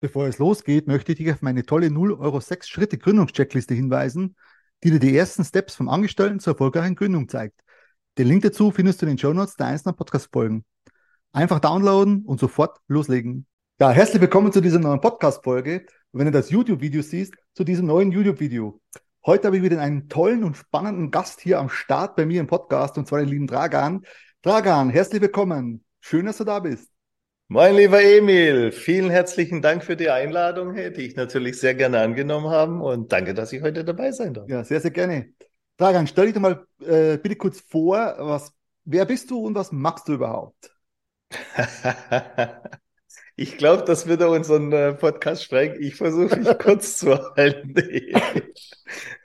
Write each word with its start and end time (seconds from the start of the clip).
Bevor 0.00 0.28
es 0.28 0.38
losgeht, 0.38 0.86
möchte 0.86 1.10
ich 1.10 1.18
dich 1.18 1.32
auf 1.32 1.42
meine 1.42 1.64
tolle 1.64 1.90
0 1.90 2.12
Euro 2.12 2.38
6 2.38 2.68
Schritte 2.68 2.98
Gründungscheckliste 2.98 3.74
hinweisen, 3.74 4.36
die 4.84 4.92
dir 4.92 5.00
die 5.00 5.16
ersten 5.16 5.44
Steps 5.44 5.74
vom 5.74 5.88
Angestellten 5.88 6.38
zur 6.38 6.52
erfolgreichen 6.52 6.94
Gründung 6.94 7.28
zeigt. 7.28 7.60
Den 8.16 8.28
Link 8.28 8.44
dazu 8.44 8.70
findest 8.70 9.02
du 9.02 9.06
in 9.06 9.12
den 9.12 9.18
Show 9.18 9.32
Notes 9.32 9.56
der 9.56 9.66
einzelnen 9.66 9.96
Podcast-Folgen. 9.96 10.64
Einfach 11.32 11.58
downloaden 11.58 12.24
und 12.24 12.38
sofort 12.38 12.78
loslegen. 12.86 13.48
Ja, 13.80 13.90
herzlich 13.90 14.20
willkommen 14.20 14.52
zu 14.52 14.60
dieser 14.60 14.78
neuen 14.78 15.00
Podcast-Folge. 15.00 15.86
Wenn 16.12 16.26
du 16.26 16.30
das 16.30 16.50
YouTube-Video 16.50 17.02
siehst, 17.02 17.34
zu 17.54 17.64
diesem 17.64 17.86
neuen 17.86 18.12
YouTube-Video. 18.12 18.80
Heute 19.26 19.48
habe 19.48 19.56
ich 19.56 19.64
wieder 19.64 19.80
einen 19.80 20.08
tollen 20.08 20.44
und 20.44 20.56
spannenden 20.56 21.10
Gast 21.10 21.40
hier 21.40 21.58
am 21.58 21.68
Start 21.68 22.14
bei 22.14 22.24
mir 22.24 22.40
im 22.40 22.46
Podcast, 22.46 22.96
und 22.98 23.08
zwar 23.08 23.18
den 23.18 23.28
lieben 23.28 23.48
Dragan. 23.48 24.02
Dragan, 24.42 24.90
herzlich 24.90 25.20
willkommen. 25.20 25.84
Schön, 26.00 26.26
dass 26.26 26.36
du 26.36 26.44
da 26.44 26.60
bist. 26.60 26.88
Mein 27.50 27.76
lieber 27.76 28.02
Emil, 28.02 28.72
vielen 28.72 29.08
herzlichen 29.08 29.62
Dank 29.62 29.82
für 29.82 29.96
die 29.96 30.10
Einladung, 30.10 30.74
die 30.74 31.00
ich 31.00 31.16
natürlich 31.16 31.58
sehr 31.58 31.74
gerne 31.74 32.00
angenommen 32.00 32.50
habe 32.50 32.74
und 32.74 33.10
danke, 33.10 33.32
dass 33.32 33.54
ich 33.54 33.62
heute 33.62 33.86
dabei 33.86 34.12
sein 34.12 34.34
darf. 34.34 34.46
Ja, 34.50 34.64
sehr, 34.64 34.82
sehr 34.82 34.90
gerne. 34.90 35.32
Dragan, 35.78 36.06
stell 36.06 36.26
dich 36.26 36.34
doch 36.34 36.42
mal 36.42 36.66
äh, 36.84 37.16
bitte 37.16 37.36
kurz 37.36 37.62
vor, 37.62 38.16
was, 38.18 38.52
wer 38.84 39.06
bist 39.06 39.30
du 39.30 39.38
und 39.46 39.54
was 39.54 39.72
machst 39.72 40.08
du 40.08 40.12
überhaupt? 40.12 40.76
ich 43.36 43.56
glaube, 43.56 43.82
das 43.84 44.06
wird 44.06 44.20
unseren 44.20 44.70
äh, 44.72 44.92
Podcast 44.92 45.44
sprengen. 45.44 45.80
Ich 45.80 45.94
versuche 45.94 46.36
mich 46.36 46.58
kurz 46.58 46.98
zu 46.98 47.18
halten. 47.34 47.74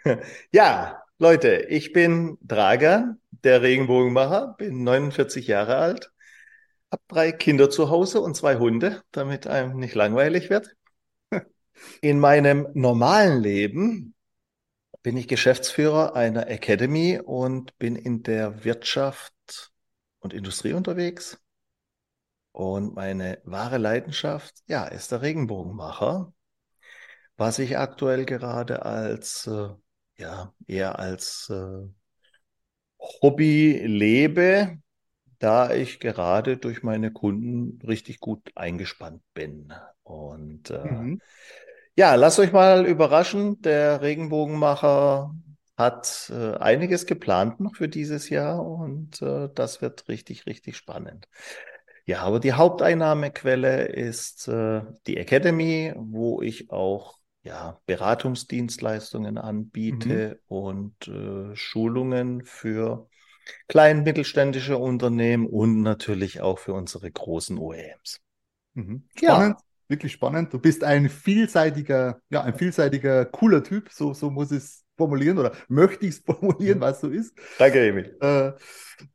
ja, 0.53 1.03
Leute, 1.19 1.65
ich 1.67 1.91
bin 1.91 2.37
Dragan, 2.41 3.19
der 3.43 3.61
Regenbogenmacher, 3.61 4.55
bin 4.57 4.85
49 4.85 5.45
Jahre 5.47 5.75
alt 5.75 6.12
habe 6.93 7.03
drei 7.07 7.31
Kinder 7.31 7.69
zu 7.69 7.89
Hause 7.89 8.21
und 8.21 8.35
zwei 8.35 8.57
Hunde, 8.57 9.03
damit 9.11 9.47
einem 9.47 9.77
nicht 9.77 9.95
langweilig 9.95 10.49
wird. 10.49 10.75
In 12.01 12.19
meinem 12.19 12.67
normalen 12.73 13.41
Leben 13.41 14.15
bin 15.01 15.17
ich 15.17 15.27
Geschäftsführer 15.27 16.15
einer 16.15 16.47
Academy 16.47 17.19
und 17.19 17.77
bin 17.77 17.97
in 17.97 18.23
der 18.23 18.63
Wirtschaft 18.63 19.33
und 20.19 20.33
Industrie 20.33 20.71
unterwegs. 20.73 21.37
Und 22.53 22.95
meine 22.95 23.41
wahre 23.43 23.79
Leidenschaft, 23.79 24.61
ja, 24.67 24.85
ist 24.85 25.11
der 25.11 25.21
Regenbogenmacher, 25.21 26.31
was 27.35 27.59
ich 27.59 27.77
aktuell 27.77 28.25
gerade 28.25 28.85
als, 28.85 29.47
äh, 29.47 29.69
ja, 30.17 30.53
eher 30.67 30.99
als 30.99 31.49
äh, 31.49 31.87
Hobby 32.99 33.81
lebe, 33.85 34.77
da 35.43 35.73
ich 35.73 35.99
gerade 35.99 36.55
durch 36.55 36.83
meine 36.83 37.11
Kunden 37.11 37.85
richtig 37.85 38.21
gut 38.21 38.51
eingespannt 38.55 39.21
bin. 39.33 39.73
Und 40.03 40.69
äh, 40.69 40.85
mhm. 40.85 41.21
ja, 41.95 42.15
lasst 42.15 42.39
euch 42.39 42.53
mal 42.53 42.85
überraschen. 42.85 43.61
Der 43.61 44.01
Regenbogenmacher 44.01 45.35
hat 45.75 46.31
äh, 46.33 46.55
einiges 46.55 47.05
geplant 47.05 47.59
noch 47.59 47.75
für 47.75 47.89
dieses 47.89 48.29
Jahr 48.29 48.65
und 48.65 49.21
äh, 49.21 49.49
das 49.53 49.81
wird 49.81 50.07
richtig, 50.07 50.45
richtig 50.45 50.77
spannend. 50.77 51.27
Ja, 52.05 52.21
aber 52.21 52.39
die 52.39 52.53
Haupteinnahmequelle 52.53 53.87
ist 53.87 54.47
äh, 54.47 54.81
die 55.07 55.17
Academy, 55.17 55.93
wo 55.97 56.41
ich 56.41 56.71
auch 56.71 57.17
ja, 57.41 57.81
Beratungsdienstleistungen 57.85 59.37
anbiete 59.37 60.39
mhm. 60.47 60.55
und 60.55 61.07
äh, 61.09 61.53
Schulungen 61.53 62.45
für 62.45 63.09
kleinen 63.67 64.03
mittelständische 64.03 64.77
Unternehmen 64.77 65.45
und 65.45 65.81
natürlich 65.81 66.41
auch 66.41 66.59
für 66.59 66.73
unsere 66.73 67.11
großen 67.11 67.57
OEMs. 67.57 68.21
Mhm. 68.73 69.07
Spannend, 69.15 69.59
ja. 69.59 69.65
wirklich 69.87 70.11
spannend. 70.13 70.53
Du 70.53 70.59
bist 70.59 70.83
ein 70.83 71.09
vielseitiger, 71.09 72.19
ja, 72.29 72.41
ein 72.41 72.55
vielseitiger, 72.55 73.25
cooler 73.25 73.63
Typ, 73.63 73.89
so, 73.91 74.13
so 74.13 74.29
muss 74.29 74.51
ich 74.51 74.57
es 74.59 74.83
formulieren 74.97 75.37
oder 75.37 75.53
möchte 75.67 76.05
ich 76.05 76.15
es 76.15 76.19
formulieren, 76.19 76.79
was 76.79 77.01
so 77.01 77.09
ist. 77.09 77.37
Danke, 77.57 77.87
Emil. 77.87 78.17
Äh, 78.21 78.53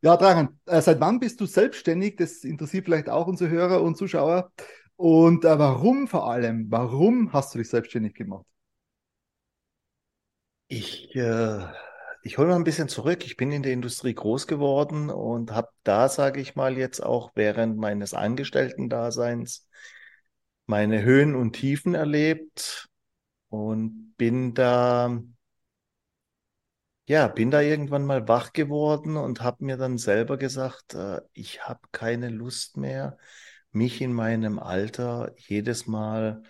ja, 0.02 0.16
Dragan, 0.16 0.58
äh, 0.66 0.80
seit 0.80 1.00
wann 1.00 1.20
bist 1.20 1.40
du 1.40 1.46
selbstständig? 1.46 2.16
Das 2.16 2.44
interessiert 2.44 2.84
vielleicht 2.84 3.08
auch 3.08 3.26
unsere 3.26 3.50
Hörer 3.50 3.82
und 3.82 3.96
Zuschauer. 3.96 4.52
Und 4.96 5.44
äh, 5.44 5.58
warum 5.58 6.08
vor 6.08 6.28
allem, 6.30 6.66
warum 6.70 7.32
hast 7.32 7.54
du 7.54 7.58
dich 7.58 7.68
selbstständig 7.68 8.14
gemacht? 8.14 8.44
Ich 10.66 11.14
äh, 11.14 11.60
ich 12.22 12.38
hole 12.38 12.48
mal 12.48 12.56
ein 12.56 12.64
bisschen 12.64 12.88
zurück. 12.88 13.24
Ich 13.24 13.36
bin 13.36 13.52
in 13.52 13.62
der 13.62 13.72
Industrie 13.72 14.14
groß 14.14 14.46
geworden 14.46 15.10
und 15.10 15.52
habe 15.52 15.68
da, 15.84 16.08
sage 16.08 16.40
ich 16.40 16.56
mal, 16.56 16.76
jetzt 16.76 17.00
auch 17.02 17.30
während 17.34 17.78
meines 17.78 18.14
Angestellten-Daseins 18.14 19.68
meine 20.66 21.02
Höhen 21.02 21.34
und 21.34 21.52
Tiefen 21.54 21.94
erlebt 21.94 22.88
und 23.50 24.14
bin 24.16 24.54
da, 24.54 25.20
ja, 27.06 27.28
bin 27.28 27.50
da 27.50 27.60
irgendwann 27.60 28.04
mal 28.04 28.28
wach 28.28 28.52
geworden 28.52 29.16
und 29.16 29.40
habe 29.40 29.64
mir 29.64 29.76
dann 29.76 29.98
selber 29.98 30.36
gesagt, 30.36 30.94
äh, 30.94 31.20
ich 31.32 31.66
habe 31.66 31.80
keine 31.92 32.28
Lust 32.28 32.76
mehr, 32.76 33.16
mich 33.72 34.00
in 34.00 34.12
meinem 34.12 34.58
Alter 34.58 35.32
jedes 35.36 35.86
Mal 35.86 36.42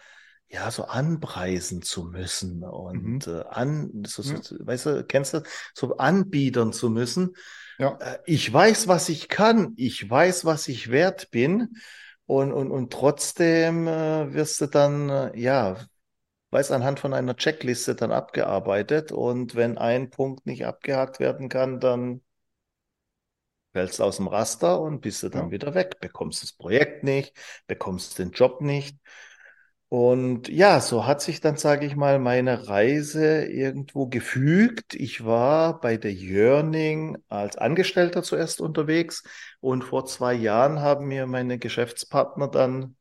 ja, 0.51 0.71
so 0.71 0.85
anpreisen 0.85 1.83
zu 1.83 2.05
müssen 2.05 2.65
und 2.65 3.27
mhm. 3.27 3.35
äh, 3.35 3.45
an, 3.51 4.03
so, 4.07 4.23
so, 4.23 4.35
ja. 4.35 4.67
weißt 4.67 4.87
du, 4.87 5.05
kennst 5.05 5.35
du, 5.35 5.43
so 5.75 5.97
anbiedern 5.99 6.73
zu 6.73 6.89
müssen. 6.91 7.35
Ja. 7.79 7.99
Äh, 8.01 8.19
ich 8.25 8.51
weiß, 8.53 8.89
was 8.89 9.09
ich 9.09 9.29
kann, 9.29 9.75
ich 9.77 10.09
weiß, 10.09 10.45
was 10.45 10.69
ich 10.69 10.91
wert 10.91 11.31
bin 11.31 11.77
und, 12.25 12.53
und, 12.53 12.71
und 12.71 12.93
trotzdem 12.93 13.87
äh, 13.87 14.33
wirst 14.33 14.61
du 14.61 14.67
dann, 14.67 15.11
äh, 15.11 15.39
ja, 15.39 15.77
weiß 16.51 16.71
anhand 16.73 16.99
von 16.99 17.13
einer 17.13 17.37
Checkliste 17.37 17.95
dann 17.95 18.11
abgearbeitet 18.11 19.13
und 19.13 19.55
wenn 19.55 19.77
ein 19.77 20.09
Punkt 20.09 20.47
nicht 20.47 20.65
abgehakt 20.65 21.21
werden 21.21 21.51
kann, 21.51 21.79
dann 21.79 22.23
fällst 23.73 23.99
du 23.99 24.05
aus 24.05 24.17
dem 24.17 24.29
Raster 24.29 24.81
und 24.81 25.01
bist 25.01 25.23
du 25.23 25.29
dann 25.29 25.47
ja. 25.47 25.51
wieder 25.51 25.75
weg, 25.75 26.01
bekommst 26.01 26.43
das 26.43 26.53
Projekt 26.53 27.05
nicht, 27.05 27.37
bekommst 27.67 28.19
den 28.19 28.31
Job 28.31 28.63
nicht. 28.63 28.99
Und 29.91 30.49
ja, 30.49 30.81
so 30.81 31.07
hat 31.07 31.23
sich 31.23 31.41
dann, 31.41 31.57
sage 31.57 31.87
ich 31.87 31.97
mal, 31.97 32.19
meine 32.19 32.69
Reise 32.69 33.47
irgendwo 33.47 34.07
gefügt. 34.07 34.95
Ich 34.95 35.25
war 35.25 35.81
bei 35.81 35.97
der 35.97 36.13
Yearning 36.13 37.17
als 37.29 37.57
Angestellter 37.57 38.23
zuerst 38.23 38.61
unterwegs 38.61 39.23
und 39.61 39.85
vor 39.85 40.05
zwei 40.05 40.35
Jahren 40.35 40.81
haben 40.81 41.07
mir 41.07 41.27
meine 41.27 41.59
Geschäftspartner 41.59 42.49
dann 42.49 42.97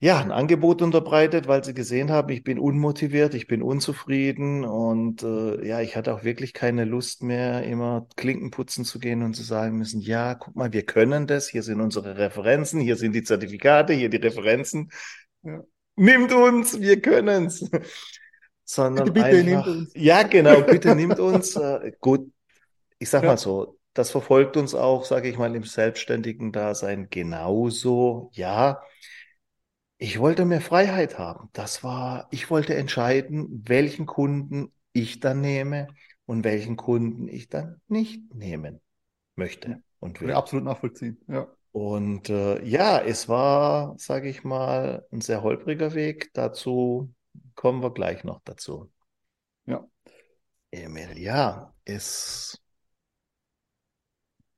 ja 0.00 0.20
ein 0.20 0.30
Angebot 0.30 0.80
unterbreitet, 0.82 1.48
weil 1.48 1.64
sie 1.64 1.74
gesehen 1.74 2.10
haben, 2.10 2.28
ich 2.30 2.44
bin 2.44 2.58
unmotiviert, 2.58 3.34
ich 3.34 3.46
bin 3.48 3.62
unzufrieden 3.62 4.64
und 4.64 5.22
äh, 5.24 5.66
ja, 5.66 5.80
ich 5.80 5.96
hatte 5.96 6.14
auch 6.14 6.22
wirklich 6.24 6.52
keine 6.52 6.84
Lust 6.84 7.22
mehr, 7.22 7.64
immer 7.64 8.06
Klinken 8.16 8.50
putzen 8.52 8.84
zu 8.84 9.00
gehen 9.00 9.22
und 9.22 9.34
zu 9.34 9.42
sagen 9.42 9.76
müssen, 9.76 10.00
ja, 10.00 10.34
guck 10.36 10.54
mal, 10.54 10.72
wir 10.72 10.84
können 10.84 11.26
das, 11.26 11.48
hier 11.48 11.62
sind 11.64 11.80
unsere 11.80 12.16
Referenzen, 12.16 12.80
hier 12.80 12.96
sind 12.96 13.12
die 13.12 13.24
Zertifikate, 13.24 13.92
hier 13.92 14.08
die 14.08 14.18
Referenzen. 14.18 14.90
Ja. 15.48 15.64
Nimmt 15.96 16.32
uns, 16.32 16.80
wir 16.80 17.00
können's. 17.00 17.68
Sondern 18.64 19.12
bitte, 19.12 19.12
bitte 19.12 19.26
einfach, 19.26 19.66
nimmt 19.66 19.66
uns. 19.66 19.92
Ja, 19.94 20.22
genau, 20.22 20.60
bitte 20.62 20.94
nimmt 20.94 21.18
uns. 21.18 21.56
Äh, 21.56 21.92
gut, 22.00 22.30
ich 22.98 23.08
sag 23.08 23.22
ja. 23.22 23.30
mal 23.30 23.38
so, 23.38 23.78
das 23.94 24.10
verfolgt 24.10 24.56
uns 24.56 24.74
auch, 24.74 25.04
sage 25.04 25.28
ich 25.28 25.38
mal, 25.38 25.54
im 25.54 25.64
selbstständigen 25.64 26.52
Dasein 26.52 27.08
genauso. 27.10 28.30
Ja, 28.34 28.82
ich 29.96 30.20
wollte 30.20 30.44
mehr 30.44 30.60
Freiheit 30.60 31.18
haben. 31.18 31.48
Das 31.52 31.82
war, 31.82 32.28
ich 32.30 32.50
wollte 32.50 32.74
entscheiden, 32.76 33.64
welchen 33.66 34.06
Kunden 34.06 34.72
ich 34.92 35.18
dann 35.18 35.40
nehme 35.40 35.88
und 36.26 36.44
welchen 36.44 36.76
Kunden 36.76 37.26
ich 37.26 37.48
dann 37.48 37.80
nicht 37.88 38.34
nehmen 38.34 38.80
möchte 39.34 39.82
und 39.98 40.20
will. 40.20 40.32
Absolut 40.32 40.64
nachvollziehen, 40.64 41.20
ja. 41.26 41.48
Und 41.72 42.30
äh, 42.30 42.62
ja, 42.64 43.00
es 43.00 43.28
war, 43.28 43.94
sage 43.98 44.28
ich 44.28 44.44
mal, 44.44 45.06
ein 45.12 45.20
sehr 45.20 45.42
holpriger 45.42 45.94
Weg. 45.94 46.30
Dazu 46.34 47.14
kommen 47.54 47.82
wir 47.82 47.92
gleich 47.92 48.24
noch 48.24 48.40
dazu. 48.44 48.90
Ja. 49.66 49.86
Emil, 50.70 51.18
ja, 51.18 51.74
es, 51.84 52.60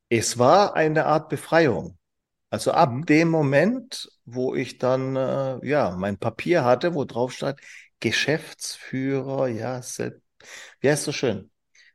es 0.09 0.39
war 0.39 0.75
eine 0.75 1.07
Art 1.07 1.29
Befreiung. 1.29 1.99
Also 2.51 2.73
ab 2.73 2.91
mhm. 2.91 3.07
dem 3.07 3.29
Moment, 3.31 4.09
wo 4.25 4.55
ich 4.55 4.79
dann 4.79 5.17
äh, 5.17 5.67
ja 5.67 5.93
mein 5.97 6.19
Papier 6.19 6.65
hatte, 6.65 6.95
wo 6.95 7.05
drauf 7.05 7.33
stand 7.33 7.61
Geschäftsführer, 8.01 9.49
ja, 9.49 9.81
wie 10.81 10.91
heißt 10.91 11.05
so 11.05 11.13
schön, 11.13 11.51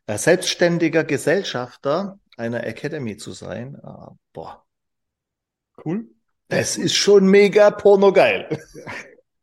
äh, 0.07 0.17
selbstständiger 0.17 1.03
Gesellschafter 1.03 2.19
einer 2.37 2.63
Academy 2.65 3.17
zu 3.17 3.31
sein, 3.33 3.75
äh, 3.75 4.11
boah, 4.33 4.64
Cool. 5.85 6.07
Es 6.49 6.77
ist 6.77 6.95
schon 6.95 7.27
mega 7.27 7.71
pornogeil. 7.71 8.47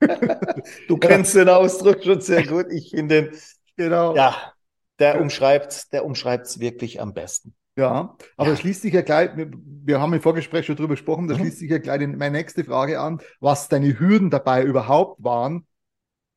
du 0.88 0.96
kennst 0.96 1.34
den 1.34 1.48
Ausdruck 1.48 2.02
schon 2.02 2.20
sehr 2.20 2.44
gut. 2.44 2.66
Ich 2.70 2.90
finde 2.90 3.22
den, 3.22 3.38
genau. 3.76 4.16
Ja, 4.16 4.52
der 4.98 5.20
umschreibt, 5.20 5.92
der 5.92 6.04
umschreibt 6.04 6.46
es 6.46 6.60
wirklich 6.60 7.00
am 7.00 7.14
besten. 7.14 7.54
Ja, 7.76 8.16
aber 8.36 8.46
Ja. 8.48 8.52
das 8.52 8.60
schließt 8.60 8.82
sich 8.82 8.92
ja 8.92 9.02
gleich, 9.02 9.30
wir, 9.36 10.00
haben 10.00 10.12
im 10.12 10.20
Vorgespräch 10.20 10.66
schon 10.66 10.76
drüber 10.76 10.94
gesprochen, 10.94 11.26
das 11.26 11.38
Mhm. 11.38 11.42
schließt 11.42 11.58
sich 11.58 11.70
ja 11.70 11.78
gleich 11.78 12.02
in 12.02 12.18
meine 12.18 12.36
nächste 12.38 12.64
Frage 12.64 13.00
an, 13.00 13.20
was 13.40 13.68
deine 13.68 13.98
Hürden 13.98 14.30
dabei 14.30 14.62
überhaupt 14.62 15.22
waren, 15.24 15.66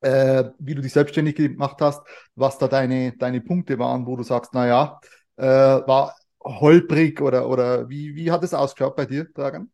äh, 0.01 0.45
wie 0.59 0.75
du 0.75 0.81
dich 0.81 0.93
selbstständig 0.93 1.35
gemacht 1.35 1.77
hast, 1.81 2.01
was 2.35 2.57
da 2.57 2.67
deine, 2.67 3.13
deine 3.17 3.41
Punkte 3.41 3.79
waren, 3.79 4.05
wo 4.05 4.15
du 4.15 4.23
sagst, 4.23 4.53
naja, 4.53 4.99
äh, 5.37 5.45
war 5.45 6.15
holprig 6.43 7.21
oder, 7.21 7.49
oder 7.49 7.89
wie, 7.89 8.15
wie 8.15 8.31
hat 8.31 8.43
es 8.43 8.53
ausgeschaut 8.53 8.95
bei 8.95 9.05
dir, 9.05 9.25
Dragan? 9.25 9.71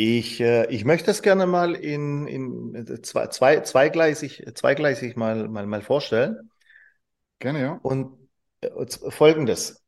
Ich, 0.00 0.40
äh, 0.40 0.66
ich 0.72 0.84
möchte 0.84 1.10
es 1.10 1.22
gerne 1.22 1.44
mal 1.48 1.74
in, 1.74 2.28
in 2.28 2.72
äh, 2.76 3.02
zwei, 3.02 3.26
zwei, 3.26 3.58
zweigleisig, 3.62 4.44
zweigleisig 4.54 5.16
mal, 5.16 5.48
mal, 5.48 5.66
mal 5.66 5.82
vorstellen. 5.82 6.52
Gerne, 7.40 7.60
ja. 7.60 7.80
Und 7.82 8.16
äh, 8.60 8.68
Folgendes. 9.10 9.82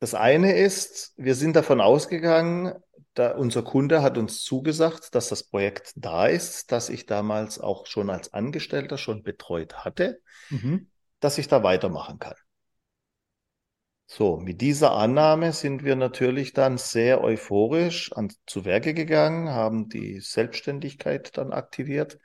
Das 0.00 0.14
eine 0.14 0.56
ist, 0.56 1.12
wir 1.16 1.36
sind 1.36 1.54
davon 1.54 1.80
ausgegangen, 1.80 2.74
da 3.14 3.36
unser 3.36 3.62
Kunde 3.62 4.02
hat 4.02 4.18
uns 4.18 4.42
zugesagt, 4.42 5.14
dass 5.14 5.28
das 5.28 5.44
Projekt 5.44 5.92
da 5.94 6.26
ist, 6.26 6.72
das 6.72 6.88
ich 6.88 7.06
damals 7.06 7.60
auch 7.60 7.86
schon 7.86 8.10
als 8.10 8.32
Angestellter 8.32 8.98
schon 8.98 9.22
betreut 9.22 9.84
hatte, 9.84 10.20
Mhm. 10.50 10.88
dass 11.20 11.38
ich 11.38 11.46
da 11.46 11.62
weitermachen 11.62 12.18
kann. 12.18 12.34
So, 14.16 14.36
mit 14.36 14.60
dieser 14.60 14.92
Annahme 14.92 15.52
sind 15.52 15.82
wir 15.82 15.96
natürlich 15.96 16.52
dann 16.52 16.78
sehr 16.78 17.24
euphorisch 17.24 18.12
an, 18.12 18.32
zu 18.46 18.64
Werke 18.64 18.94
gegangen, 18.94 19.48
haben 19.48 19.88
die 19.88 20.20
Selbstständigkeit 20.20 21.36
dann 21.36 21.52
aktiviert. 21.52 22.20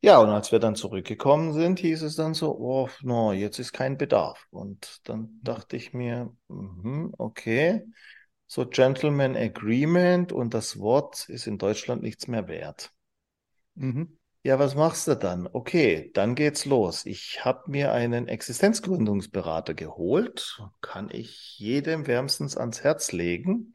Ja, 0.00 0.18
und 0.18 0.30
als 0.30 0.50
wir 0.50 0.58
dann 0.58 0.74
zurückgekommen 0.74 1.52
sind, 1.52 1.78
hieß 1.78 2.02
es 2.02 2.16
dann 2.16 2.34
so, 2.34 2.58
oh, 2.58 2.88
no, 3.02 3.32
jetzt 3.32 3.60
ist 3.60 3.72
kein 3.72 3.96
Bedarf. 3.96 4.48
Und 4.50 4.98
dann 5.04 5.38
dachte 5.44 5.76
ich 5.76 5.92
mir, 5.92 6.34
mhm, 6.48 7.14
okay, 7.18 7.84
so 8.48 8.66
Gentleman 8.66 9.36
Agreement 9.36 10.32
und 10.32 10.54
das 10.54 10.80
Wort 10.80 11.28
ist 11.28 11.46
in 11.46 11.56
Deutschland 11.56 12.02
nichts 12.02 12.26
mehr 12.26 12.48
wert. 12.48 12.90
Mhm. 13.76 14.17
Ja, 14.44 14.58
was 14.58 14.76
machst 14.76 15.08
du 15.08 15.16
dann? 15.16 15.48
Okay, 15.52 16.10
dann 16.14 16.34
geht's 16.34 16.64
los. 16.64 17.04
Ich 17.06 17.44
habe 17.44 17.70
mir 17.70 17.92
einen 17.92 18.28
Existenzgründungsberater 18.28 19.74
geholt. 19.74 20.62
Kann 20.80 21.10
ich 21.10 21.58
jedem 21.58 22.06
wärmstens 22.06 22.56
ans 22.56 22.84
Herz 22.84 23.12
legen, 23.12 23.74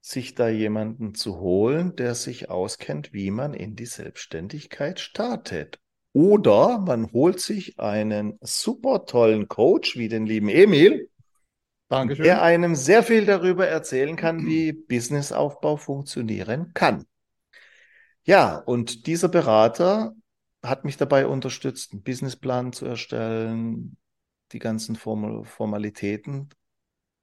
sich 0.00 0.34
da 0.34 0.48
jemanden 0.48 1.14
zu 1.14 1.38
holen, 1.38 1.94
der 1.96 2.14
sich 2.14 2.50
auskennt, 2.50 3.12
wie 3.12 3.30
man 3.30 3.54
in 3.54 3.76
die 3.76 3.86
Selbstständigkeit 3.86 4.98
startet. 4.98 5.78
Oder 6.12 6.78
man 6.78 7.12
holt 7.12 7.40
sich 7.40 7.78
einen 7.78 8.38
super 8.40 9.06
tollen 9.06 9.48
Coach 9.48 9.96
wie 9.96 10.08
den 10.08 10.26
lieben 10.26 10.48
Emil, 10.48 11.08
Dankeschön. 11.88 12.26
der 12.26 12.42
einem 12.42 12.74
sehr 12.74 13.02
viel 13.02 13.24
darüber 13.24 13.66
erzählen 13.66 14.16
kann, 14.16 14.46
wie 14.46 14.72
Businessaufbau 14.72 15.76
funktionieren 15.76 16.72
kann. 16.74 17.06
Ja, 18.24 18.56
und 18.56 19.06
dieser 19.06 19.28
Berater 19.28 20.14
hat 20.62 20.84
mich 20.84 20.96
dabei 20.96 21.26
unterstützt, 21.26 21.92
einen 21.92 22.02
Businessplan 22.02 22.72
zu 22.72 22.86
erstellen, 22.86 23.96
die 24.52 24.58
ganzen 24.58 24.96
Formal 24.96 25.44
Formalitäten 25.44 26.48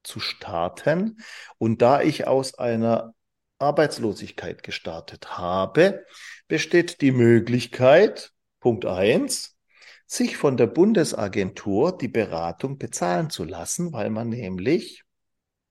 zu 0.03 0.19
starten. 0.19 1.19
Und 1.57 1.81
da 1.81 2.01
ich 2.01 2.27
aus 2.27 2.57
einer 2.57 3.15
Arbeitslosigkeit 3.57 4.63
gestartet 4.63 5.37
habe, 5.37 6.05
besteht 6.47 7.01
die 7.01 7.11
Möglichkeit, 7.11 8.31
Punkt 8.59 8.85
eins, 8.85 9.57
sich 10.05 10.37
von 10.37 10.57
der 10.57 10.67
Bundesagentur 10.67 11.97
die 11.97 12.09
Beratung 12.09 12.77
bezahlen 12.77 13.29
zu 13.29 13.43
lassen, 13.43 13.93
weil 13.93 14.09
man 14.09 14.29
nämlich 14.29 15.03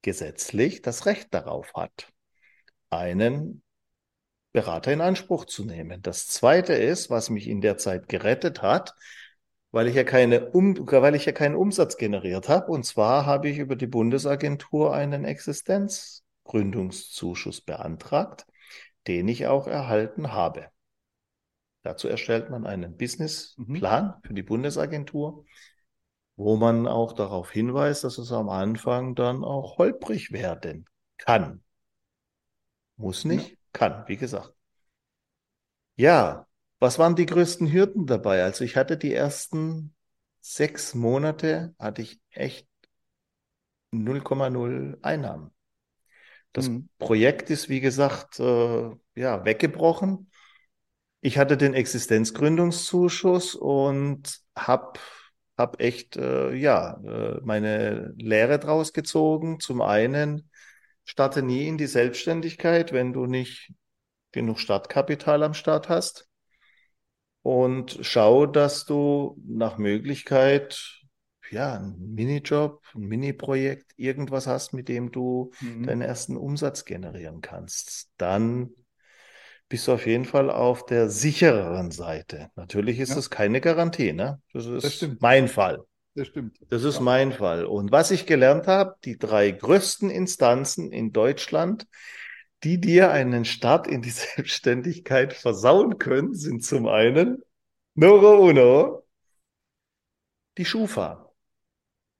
gesetzlich 0.03 0.82
das 0.82 1.06
Recht 1.06 1.35
darauf 1.35 1.75
hat, 1.75 2.09
einen 2.88 3.62
Berater 4.52 4.93
in 4.93 5.00
Anspruch 5.00 5.44
zu 5.44 5.64
nehmen. 5.64 6.02
Das 6.02 6.26
zweite 6.26 6.73
ist, 6.75 7.08
was 7.11 7.31
mich 7.31 7.47
in 7.49 7.61
der 7.61 7.79
Zeit 7.79 8.08
gerettet 8.08 8.62
hat, 8.62 8.97
weil 9.70 9.87
ich 9.87 9.94
ja 9.94 10.02
keine 10.05 10.50
um, 10.50 10.76
weil 10.76 11.14
ich 11.14 11.26
ja 11.26 11.32
keinen 11.32 11.55
Umsatz 11.55 11.97
generiert 11.97 12.49
habe. 12.49 12.73
Und 12.73 12.85
zwar 12.85 13.26
habe 13.26 13.49
ich 13.49 13.58
über 13.58 13.76
die 13.76 13.87
Bundesagentur 13.87 14.93
einen 14.93 15.25
Existenzgründungszuschuss 15.25 17.61
beantragt, 17.61 18.47
den 19.06 19.29
ich 19.29 19.47
auch 19.47 19.69
erhalten 19.69 20.32
habe. 20.32 20.67
Dazu 21.82 22.08
erstellt 22.08 22.50
man 22.50 22.67
einen 22.67 22.96
Businessplan 22.96 24.14
für 24.23 24.35
die 24.35 24.43
Bundesagentur, 24.43 25.44
wo 26.37 26.56
man 26.56 26.88
auch 26.88 27.12
darauf 27.12 27.50
hinweist, 27.50 28.05
dass 28.05 28.19
es 28.19 28.32
am 28.32 28.49
Anfang 28.49 29.14
dann 29.14 29.44
auch 29.44 29.79
holprig 29.79 30.32
werden 30.32 30.87
kann. 31.17 31.62
Muss 32.96 33.25
nicht, 33.25 33.56
kann, 33.72 34.05
wie 34.08 34.17
gesagt. 34.17 34.55
Ja, 35.96 36.46
was 36.81 36.99
waren 36.99 37.14
die 37.17 37.26
größten 37.26 37.70
Hürden 37.72 38.06
dabei? 38.06 38.43
Also 38.43 38.64
ich 38.64 38.76
hatte 38.76 38.96
die 38.96 39.12
ersten 39.14 39.94
sechs 40.40 40.94
Monate, 40.94 41.75
hatte 41.78 42.02
ich 42.02 42.20
echt 42.31 42.67
0,0 43.93 44.99
Einnahmen. 45.02 45.50
Das 46.52 46.70
Mhm. 46.70 46.88
Projekt 46.99 47.50
ist, 47.50 47.69
wie 47.69 47.81
gesagt, 47.81 48.40
äh, 48.40 48.90
ja, 49.14 49.44
weggebrochen. 49.44 50.31
Ich 51.22 51.38
hatte 51.38 51.58
den 51.58 51.75
Existenzgründungszuschuss 51.75 53.56
und 53.56 54.40
hab, 54.56 55.00
hab 55.58 55.81
echt, 55.82 56.17
äh, 56.19 56.55
ja, 56.55 57.00
äh, 57.05 57.40
meine 57.44 58.14
Lehre 58.19 58.61
draus 58.61 58.93
gezogen. 58.94 59.61
Zum 59.61 59.82
einen, 59.82 60.50
starte 61.11 61.43
nie 61.43 61.67
in 61.67 61.77
die 61.77 61.89
Selbstständigkeit, 61.89 62.93
wenn 62.93 63.12
du 63.12 63.27
nicht 63.27 63.73
genug 64.33 64.61
Startkapital 64.61 65.43
am 65.43 65.55
Start 65.55 65.89
hast. 65.89 66.29
Und 67.43 67.99
schau, 68.03 68.47
dass 68.47 68.85
du 68.85 69.37
nach 69.45 69.77
Möglichkeit, 69.77 71.01
ja, 71.51 71.75
einen 71.75 72.15
Minijob, 72.15 72.81
ein 72.95 73.01
Mini-Projekt, 73.03 73.93
irgendwas 73.97 74.47
hast, 74.47 74.73
mit 74.73 74.89
dem 74.89 75.11
du 75.11 75.51
Mhm. 75.61 75.87
deinen 75.87 76.03
ersten 76.03 76.37
Umsatz 76.37 76.85
generieren 76.85 77.41
kannst. 77.41 78.11
Dann 78.19 78.71
bist 79.69 79.89
du 79.89 79.93
auf 79.93 80.06
jeden 80.06 80.25
Fall 80.27 80.51
auf 80.51 80.87
der 80.87 81.11
sichereren 81.11 81.91
Seite. 81.91 82.51
Natürlich 82.56 83.01
ist 83.01 83.11
Ja. 83.11 83.17
das 83.17 83.31
keine 83.31 83.61
Garantie, 83.61 84.13
ne? 84.13 84.41
Das 84.53 84.67
ist 84.67 84.95
stimmt. 84.97 85.21
mein 85.21 85.49
Fall. 85.49 85.85
Das 86.20 86.28
stimmt. 86.28 86.58
Das 86.69 86.84
ist 86.84 86.96
Ja. 86.96 87.00
mein 87.00 87.32
Fall. 87.32 87.64
Und 87.64 87.93
was 87.93 88.11
ich 88.11 88.26
gelernt 88.26 88.67
habe, 88.67 88.94
die 89.06 89.17
drei 89.17 89.50
größten 89.52 90.11
Instanzen 90.11 90.93
in 90.93 91.12
Deutschland, 91.14 91.87
die 92.62 92.78
dir 92.78 93.11
einen 93.11 93.46
Start 93.46 93.87
in 93.87 94.02
die 94.02 94.11
Selbstständigkeit 94.11 95.32
versauen 95.32 95.96
können, 95.96 96.34
sind 96.34 96.62
zum 96.62 96.88
einen 96.88 97.43
Numero 97.94 98.39
uno, 98.50 99.06
die 100.58 100.65
Schufa. 100.65 101.32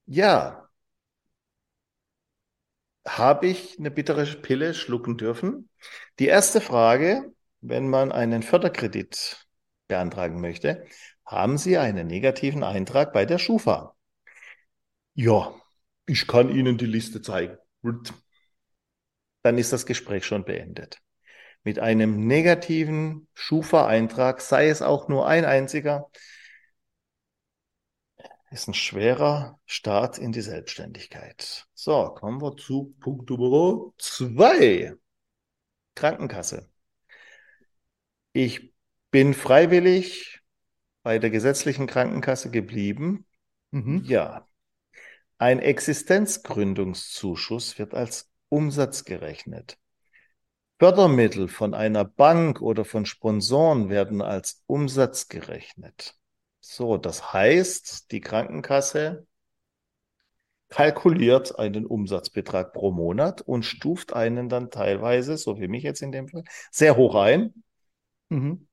Ja, 0.07 0.69
habe 3.07 3.47
ich 3.49 3.79
eine 3.79 3.91
bittere 3.91 4.25
Pille 4.25 4.75
schlucken 4.75 5.17
dürfen? 5.17 5.69
Die 6.19 6.27
erste 6.27 6.61
Frage, 6.61 7.33
wenn 7.61 7.89
man 7.89 8.13
einen 8.13 8.43
Förderkredit 8.43 9.47
beantragen 9.89 10.41
möchte, 10.41 10.85
haben 11.31 11.59
Sie 11.59 11.79
einen 11.79 12.09
negativen 12.09 12.65
Eintrag 12.65 13.13
bei 13.13 13.25
der 13.25 13.39
Schufa? 13.39 13.95
Ja, 15.15 15.55
ich 16.07 16.27
kann 16.27 16.51
Ihnen 16.51 16.77
die 16.77 16.87
Liste 16.87 17.23
zeigen. 17.23 17.57
Dann 19.43 19.57
ist 19.57 19.73
das 19.73 19.87
Gespräch 19.87 20.27
schon 20.27 20.45
beendet. 20.45 20.99
Mit 21.63 21.79
einem 21.79 22.27
negativen 22.27 23.29
Schufa-Eintrag, 23.35 24.41
sei 24.41 24.69
es 24.69 24.83
auch 24.83 25.07
nur 25.09 25.29
ein 25.29 25.45
einziger, 25.45 26.11
ist 28.51 28.67
ein 28.67 28.75
schwerer 28.75 29.61
Start 29.67 30.19
in 30.19 30.33
die 30.33 30.41
Selbstständigkeit. 30.41 31.67
So, 31.75 32.09
kommen 32.09 32.43
wir 32.43 32.57
zu 32.57 32.97
Punkt 32.99 33.31
Nummer 33.31 33.93
zwei. 33.99 34.95
Krankenkasse. 35.95 36.69
Ich 38.33 38.75
bin 39.13 39.33
freiwillig 39.35 40.40
bei 41.03 41.19
der 41.19 41.31
gesetzlichen 41.31 41.87
Krankenkasse 41.87 42.51
geblieben. 42.51 43.25
Mhm. 43.71 44.03
Ja. 44.05 44.47
Ein 45.39 45.61
Existenzgründungszuschuss 45.61 47.79
wird 47.79 47.95
als 47.95 48.31
Umsatz 48.49 49.05
gerechnet. 49.05 49.79
Fördermittel 50.79 51.49
von 51.49 51.75
einer 51.75 52.05
Bank 52.05 52.63
oder 52.63 52.85
von 52.85 53.07
Sponsoren 53.07 53.91
werden 53.91 54.23
als 54.23 54.63
Umsatz 54.67 55.29
gerechnet. 55.29 56.17
So, 56.61 56.97
das 56.97 57.33
heißt, 57.33 58.13
die 58.13 58.21
Krankenkasse 58.21 59.27
kalkuliert 60.71 61.59
einen 61.59 61.85
Umsatzbetrag 61.85 62.73
pro 62.73 62.93
Monat 62.93 63.43
und 63.43 63.65
stuft 63.65 64.15
einen 64.15 64.49
dann 64.49 64.71
teilweise, 64.71 65.37
so 65.37 65.61
wie 65.61 65.69
mich 65.69 65.83
jetzt 65.83 66.01
in 66.01 66.13
dem 66.13 66.29
Fall, 66.29 66.45
sehr 66.71 66.97
hoch 66.97 67.15
ein. 67.15 67.63
Mhm. 68.29 68.69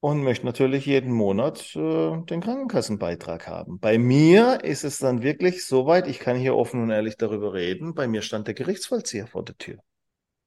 Und 0.00 0.22
möchte 0.22 0.46
natürlich 0.46 0.86
jeden 0.86 1.12
Monat 1.12 1.74
äh, 1.76 2.22
den 2.24 2.40
Krankenkassenbeitrag 2.40 3.46
haben. 3.48 3.78
Bei 3.80 3.98
mir 3.98 4.64
ist 4.64 4.84
es 4.84 4.98
dann 4.98 5.22
wirklich 5.22 5.66
soweit, 5.66 6.06
ich 6.08 6.18
kann 6.20 6.36
hier 6.36 6.56
offen 6.56 6.82
und 6.82 6.90
ehrlich 6.90 7.16
darüber 7.16 7.52
reden, 7.54 7.94
bei 7.94 8.08
mir 8.08 8.22
stand 8.22 8.46
der 8.46 8.54
Gerichtsvollzieher 8.54 9.26
vor 9.26 9.44
der 9.44 9.58
Tür. 9.58 9.78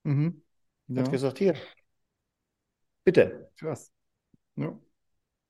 Mhm. 0.03 0.41
Hat 0.95 1.09
Ja, 1.09 1.11
gesagt, 1.11 1.37
hier, 1.39 1.55
bitte. 3.05 3.49
krass. 3.57 3.91
Ja. 4.55 4.77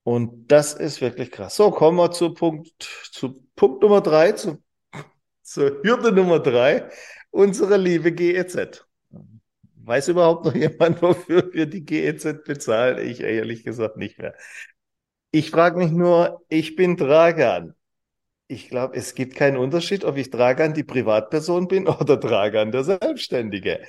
Und 0.03 0.47
das 0.51 0.73
ist 0.73 1.01
wirklich 1.01 1.31
krass. 1.31 1.55
So, 1.55 1.71
kommen 1.71 1.97
wir 1.97 2.11
zu 2.11 2.33
Punkt, 2.33 2.71
zu 3.11 3.41
Punkt 3.55 3.81
Nummer 3.81 4.01
drei, 4.01 4.33
zu, 4.33 4.61
zur 5.43 5.81
Hürde 5.83 6.11
Nummer 6.13 6.39
drei, 6.39 6.89
unsere 7.31 7.77
liebe 7.77 8.11
GEZ. 8.13 8.85
Weiß 9.85 10.07
überhaupt 10.07 10.45
noch 10.45 10.55
jemand, 10.55 11.01
wofür 11.01 11.53
wir 11.53 11.65
die 11.65 11.83
GEZ 11.83 12.43
bezahlen? 12.45 13.05
Ich 13.05 13.19
ehrlich 13.21 13.63
gesagt 13.63 13.97
nicht 13.97 14.17
mehr. 14.17 14.33
Ich 15.31 15.51
frage 15.51 15.77
mich 15.77 15.91
nur, 15.91 16.41
ich 16.47 16.75
bin 16.75 16.95
Dragan. 16.95 17.75
Ich 18.47 18.69
glaube, 18.69 18.95
es 18.95 19.15
gibt 19.15 19.35
keinen 19.35 19.57
Unterschied, 19.57 20.05
ob 20.05 20.15
ich 20.17 20.29
Dragan 20.29 20.73
die 20.73 20.83
Privatperson 20.83 21.67
bin 21.67 21.87
oder 21.89 22.17
Dragan 22.17 22.71
der 22.71 22.83
Selbstständige. 22.83 23.81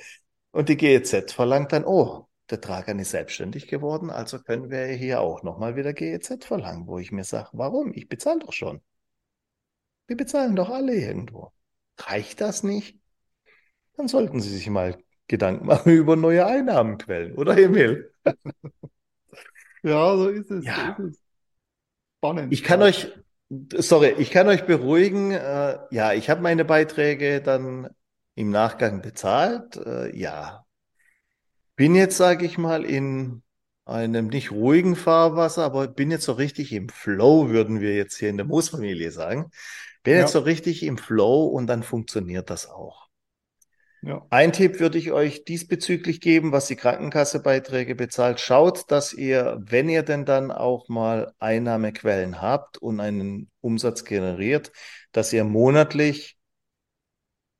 Und 0.51 0.69
die 0.69 0.77
GEZ 0.77 1.31
verlangt 1.31 1.71
dann, 1.71 1.85
oh, 1.85 2.27
der 2.49 2.57
Dragan 2.59 2.99
ist 2.99 3.11
selbstständig 3.11 3.67
geworden, 3.67 4.09
also 4.09 4.39
können 4.39 4.69
wir 4.69 4.85
hier 4.87 5.21
auch 5.21 5.43
nochmal 5.43 5.75
wieder 5.75 5.93
GEZ 5.93 6.45
verlangen, 6.45 6.87
wo 6.87 6.99
ich 6.99 7.11
mir 7.11 7.23
sage, 7.23 7.49
warum? 7.53 7.91
Ich 7.93 8.07
bezahle 8.09 8.39
doch 8.39 8.53
schon. 8.53 8.81
Wir 10.07 10.17
bezahlen 10.17 10.55
doch 10.55 10.69
alle 10.69 10.93
irgendwo. 10.95 11.51
Reicht 11.97 12.41
das 12.41 12.63
nicht? 12.63 12.99
Dann 13.97 14.07
sollten 14.07 14.41
Sie 14.41 14.49
sich 14.49 14.69
mal 14.69 14.97
Gedanken 15.27 15.65
machen 15.67 15.91
über 15.93 16.15
neue 16.15 16.45
Einnahmenquellen, 16.45 17.35
oder 17.35 17.57
Emil? 17.57 18.11
Ja, 19.83 20.15
so 20.17 20.27
ist 20.29 20.51
es. 20.51 20.65
Ja. 20.65 20.73
So 20.73 20.81
ist 20.81 20.99
es. 20.99 21.21
Spannend. 22.19 22.49
Ich 22.49 22.63
kann 22.63 22.81
Ja. 22.81 22.85
euch, 22.87 23.11
sorry, 23.77 24.15
ich 24.17 24.31
kann 24.31 24.47
euch 24.47 24.65
beruhigen. 24.65 25.31
Äh, 25.31 25.77
ja, 25.91 26.13
ich 26.13 26.29
habe 26.29 26.41
meine 26.41 26.65
Beiträge 26.65 27.41
dann 27.41 27.89
im 28.35 28.49
Nachgang 28.49 29.01
bezahlt. 29.01 29.77
Äh, 29.77 30.15
ja, 30.17 30.65
bin 31.75 31.95
jetzt, 31.95 32.17
sage 32.17 32.45
ich 32.45 32.57
mal, 32.57 32.85
in 32.85 33.43
einem 33.85 34.27
nicht 34.27 34.51
ruhigen 34.51 34.95
Fahrwasser, 34.95 35.63
aber 35.63 35.87
bin 35.87 36.11
jetzt 36.11 36.25
so 36.25 36.33
richtig 36.33 36.71
im 36.73 36.89
Flow, 36.89 37.49
würden 37.49 37.81
wir 37.81 37.95
jetzt 37.95 38.17
hier 38.17 38.29
in 38.29 38.37
der 38.37 38.45
Moosfamilie 38.45 39.11
sagen. 39.11 39.51
Bin 40.03 40.15
Ja. 40.15 40.21
jetzt 40.21 40.31
so 40.31 40.39
richtig 40.39 40.83
im 40.83 40.97
Flow 40.97 41.45
und 41.47 41.67
dann 41.67 41.83
funktioniert 41.83 42.49
das 42.49 42.69
auch. 42.69 43.04
Ja. 44.05 44.23
Ein 44.29 44.53
Tipp 44.53 44.79
würde 44.79 44.99
ich 44.99 45.11
euch 45.11 45.45
diesbezüglich 45.45 46.21
geben, 46.21 46.51
was 46.51 46.67
die 46.67 46.75
Krankenkassebeiträge 46.75 47.95
bezahlt. 47.95 48.39
Schaut, 48.39 48.91
dass 48.91 49.13
ihr, 49.13 49.57
wenn 49.59 49.89
ihr 49.89 50.03
denn 50.03 50.25
dann 50.25 50.51
auch 50.51 50.89
mal 50.89 51.33
Einnahmequellen 51.39 52.39
habt 52.39 52.77
und 52.77 52.99
einen 52.99 53.49
Umsatz 53.61 54.03
generiert, 54.03 54.71
dass 55.11 55.33
ihr 55.33 55.43
monatlich 55.43 56.37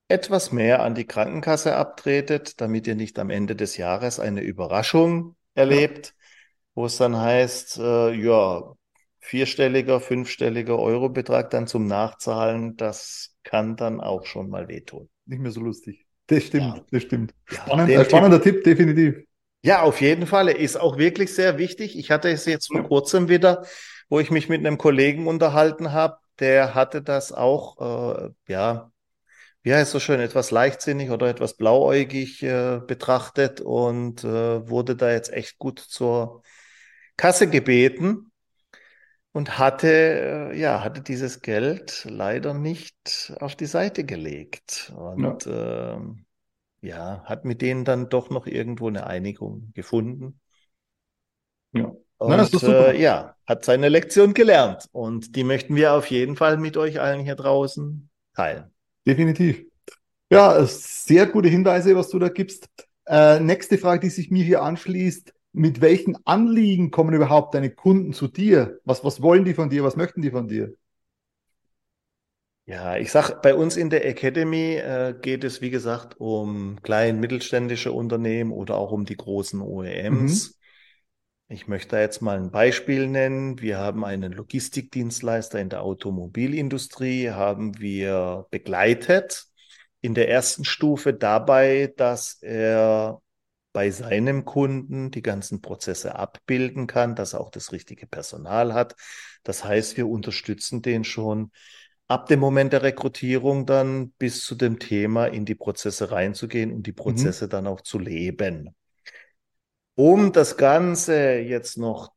etwas 0.07 0.51
mehr 0.51 0.83
an 0.83 0.93
die 0.93 1.07
Krankenkasse 1.07 1.75
abtretet, 1.75 2.61
damit 2.61 2.85
ihr 2.85 2.93
nicht 2.93 3.17
am 3.17 3.31
Ende 3.31 3.55
des 3.55 3.77
Jahres 3.77 4.19
eine 4.19 4.41
Überraschung 4.41 5.35
erlebt, 5.55 6.13
wo 6.75 6.85
es 6.85 6.97
dann 6.97 7.17
heißt, 7.17 7.79
äh, 7.79 8.13
ja, 8.13 8.75
vierstelliger, 9.19 9.99
fünfstelliger 9.99 10.77
Eurobetrag 10.77 11.49
dann 11.49 11.65
zum 11.65 11.87
Nachzahlen, 11.87 12.77
das 12.77 13.35
kann 13.41 13.75
dann 13.75 13.99
auch 13.99 14.27
schon 14.27 14.47
mal 14.49 14.67
wehtun. 14.67 15.09
Nicht 15.25 15.39
mehr 15.39 15.49
so 15.49 15.61
lustig. 15.61 16.04
Das 16.27 16.43
stimmt, 16.43 16.65
Ja. 16.77 16.85
das 16.91 17.03
stimmt. 17.03 17.33
Ja, 17.51 17.59
Spannend, 17.61 17.89
den 17.89 17.99
ein 17.99 18.05
spannender 18.05 18.41
Tipp, 18.41 18.63
definitiv. 18.63 19.15
Ja, 19.63 19.81
auf 19.81 19.99
jeden 20.01 20.27
Fall. 20.27 20.49
Er 20.49 20.59
ist 20.59 20.75
auch 20.79 20.97
wirklich 20.97 21.33
sehr 21.33 21.57
wichtig. 21.57 21.97
Ich 21.97 22.11
hatte 22.11 22.29
es 22.29 22.45
jetzt 22.45 22.67
vor 22.67 22.81
Ja. 22.81 22.87
kurzem 22.87 23.29
wieder, 23.29 23.65
wo 24.09 24.19
ich 24.19 24.29
mich 24.31 24.47
mit 24.49 24.59
einem 24.59 24.77
Kollegen 24.77 25.27
unterhalten 25.27 25.91
habe. 25.91 26.17
Der 26.39 26.75
hatte 26.75 27.01
das 27.01 27.31
auch, 27.31 28.25
äh, 28.27 28.29
ja, 28.47 28.91
wie 29.63 29.73
heißt 29.73 29.87
es 29.87 29.91
so 29.91 29.99
schön, 29.99 30.19
etwas 30.21 30.51
leichtsinnig 30.51 31.11
oder 31.11 31.27
etwas 31.29 31.55
blauäugig 31.55 32.43
äh, 32.43 32.79
betrachtet 32.85 33.61
und 33.61 34.23
äh, 34.23 34.69
wurde 34.69 34.95
da 34.95 35.11
jetzt 35.11 35.33
echt 35.33 35.57
gut 35.59 35.79
zur 35.79 36.43
Kasse 37.17 37.49
gebeten 37.49 38.31
und 39.35 39.59
hatte, 39.59 39.89
äh, 40.53 40.57
ja, 40.57 40.81
hatte 40.81 41.01
dieses 41.01 41.41
Geld 41.41 42.07
leider 42.09 42.53
nicht 42.53 43.33
auf 43.41 43.57
die 43.57 43.65
Seite 43.65 44.05
gelegt. 44.05 44.93
Und 44.95 45.45
ähm, 45.45 46.23
ja, 46.79 47.21
hat 47.25 47.43
mit 47.43 47.61
denen 47.61 47.83
dann 47.83 48.07
doch 48.07 48.29
noch 48.29 48.47
irgendwo 48.47 48.87
eine 48.87 49.07
Einigung 49.07 49.71
gefunden. 49.73 50.39
Ja. 51.73 51.93
Und 52.17 52.29
Na, 52.29 52.47
äh, 52.47 53.01
ja, 53.01 53.35
hat 53.45 53.65
seine 53.65 53.89
Lektion 53.89 54.33
gelernt. 54.33 54.87
Und 54.93 55.35
die 55.35 55.43
möchten 55.43 55.75
wir 55.75 55.95
auf 55.95 56.09
jeden 56.09 56.37
Fall 56.37 56.55
mit 56.55 56.77
euch 56.77 57.01
allen 57.01 57.19
hier 57.19 57.35
draußen 57.35 58.09
teilen. 58.33 58.73
Definitiv. 59.05 59.65
Ja, 60.31 60.65
sehr 60.65 61.25
gute 61.25 61.49
Hinweise, 61.49 61.93
was 61.97 62.07
du 62.07 62.19
da 62.19 62.29
gibst. 62.29 62.69
Äh, 63.05 63.41
nächste 63.41 63.77
Frage, 63.77 63.99
die 63.99 64.09
sich 64.11 64.31
mir 64.31 64.45
hier 64.45 64.61
anschließt. 64.61 65.34
Mit 65.57 65.79
welchen 65.79 66.17
Anliegen 66.25 66.91
kommen 66.91 67.13
überhaupt 67.13 67.55
deine 67.55 67.69
Kunden 67.69 68.11
zu 68.11 68.27
dir? 68.27 68.81
Was, 68.83 69.05
was 69.05 69.21
wollen 69.21 69.45
die 69.45 69.53
von 69.53 69.69
dir? 69.69 69.85
Was 69.85 69.95
möchten 69.95 70.21
die 70.21 70.31
von 70.31 70.49
dir? 70.49 70.73
Ja, 72.65 72.97
ich 72.97 73.09
sag, 73.09 73.41
bei 73.41 73.55
uns 73.55 73.77
in 73.77 73.89
der 73.89 74.05
Academy 74.05 74.73
äh, 74.73 75.15
geht 75.21 75.45
es, 75.45 75.61
wie 75.61 75.69
gesagt, 75.69 76.19
um 76.19 76.81
klein 76.81 77.21
mittelständische 77.21 77.93
Unternehmen 77.93 78.51
oder 78.51 78.75
auch 78.75 78.91
um 78.91 79.05
die 79.05 79.15
großen 79.15 79.61
OEMs. 79.61 80.59
Ich 81.47 81.69
möchte 81.69 81.91
da 81.91 82.01
jetzt 82.01 82.21
mal 82.21 82.35
ein 82.35 82.51
Beispiel 82.51 83.07
nennen. 83.07 83.61
Wir 83.61 83.77
haben 83.77 84.03
einen 84.03 84.33
Logistikdienstleister 84.33 85.59
in 85.59 85.69
der 85.69 85.83
Automobilindustrie, 85.83 87.29
haben 87.29 87.79
wir 87.79 88.45
begleitet 88.49 89.45
in 90.01 90.15
der 90.15 90.27
ersten 90.27 90.65
Stufe 90.65 91.13
dabei, 91.13 91.93
dass 91.95 92.39
er 92.41 93.21
bei 93.75 93.91
seinem 93.91 94.45
Kunden 94.45 95.11
die 95.11 95.21
ganzen 95.21 95.61
Prozesse 95.61 96.15
abbilden 96.15 96.87
kann, 96.87 97.13
dass 97.13 97.33
er 97.33 97.41
auch 97.41 97.49
das 97.49 97.73
richtige 97.73 98.07
Personal 98.07 98.73
hat. 98.73 98.95
Das 99.43 99.65
heißt, 99.65 99.97
wir 99.97 100.07
unterstützen 100.07 100.81
den 100.81 101.03
schon 101.03 101.51
ab 102.07 102.27
dem 102.27 102.39
Moment 102.39 102.71
der 102.71 102.83
Rekrutierung 102.83 103.65
dann 103.65 104.11
bis 104.11 104.45
zu 104.45 104.55
dem 104.55 104.79
Thema 104.79 105.25
in 105.25 105.43
die 105.43 105.55
Prozesse 105.55 106.09
reinzugehen 106.09 106.71
und 106.71 106.87
die 106.87 106.93
Prozesse 106.93 107.49
dann 107.49 107.67
auch 107.67 107.81
zu 107.81 107.99
leben. 107.99 108.73
Um 109.95 110.31
das 110.31 110.55
Ganze 110.55 111.39
jetzt 111.39 111.77
noch 111.77 112.13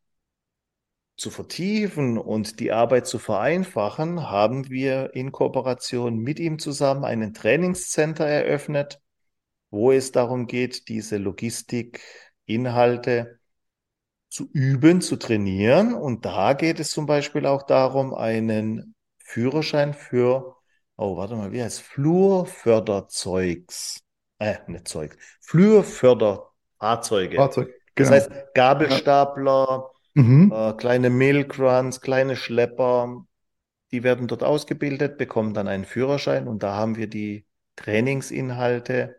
zu 1.16 1.30
vertiefen 1.30 2.18
und 2.18 2.60
die 2.60 2.70
Arbeit 2.70 3.08
zu 3.08 3.18
vereinfachen, 3.18 4.30
haben 4.30 4.70
wir 4.70 5.12
in 5.16 5.32
Kooperation 5.32 6.18
mit 6.18 6.38
ihm 6.38 6.60
zusammen 6.60 7.04
einen 7.04 7.34
Trainingscenter 7.34 8.28
eröffnet, 8.28 9.00
wo 9.70 9.92
es 9.92 10.12
darum 10.12 10.46
geht, 10.46 10.88
diese 10.88 11.18
Logistikinhalte 11.18 13.38
zu 14.28 14.48
üben, 14.52 15.00
zu 15.00 15.16
trainieren. 15.16 15.94
Und 15.94 16.24
da 16.24 16.52
geht 16.54 16.78
es 16.80 16.90
zum 16.90 17.06
Beispiel 17.06 17.46
auch 17.46 17.62
darum, 17.64 18.12
einen 18.14 18.94
Führerschein 19.18 19.94
für, 19.94 20.56
oh, 20.96 21.16
warte 21.16 21.36
mal, 21.36 21.52
wie 21.52 21.62
heißt 21.62 21.80
Flurförderzeugs, 21.82 24.00
äh, 24.38 24.56
nicht 24.66 24.88
Zeug, 24.88 25.16
Flurförderfahrzeuge. 25.40 27.36
Fahrzeug. 27.36 27.68
Das 27.96 28.08
Genau. 28.08 28.10
heißt, 28.10 28.30
Gabelstapler, 28.54 29.90
Mhm. 30.16 30.50
äh, 30.50 30.72
kleine 30.74 31.10
Milkruns, 31.10 32.00
kleine 32.00 32.34
Schlepper, 32.36 33.24
die 33.92 34.02
werden 34.02 34.28
dort 34.28 34.42
ausgebildet, 34.44 35.18
bekommen 35.18 35.52
dann 35.54 35.68
einen 35.68 35.84
Führerschein 35.84 36.48
und 36.48 36.62
da 36.62 36.74
haben 36.74 36.96
wir 36.96 37.06
die 37.08 37.46
Trainingsinhalte, 37.76 39.17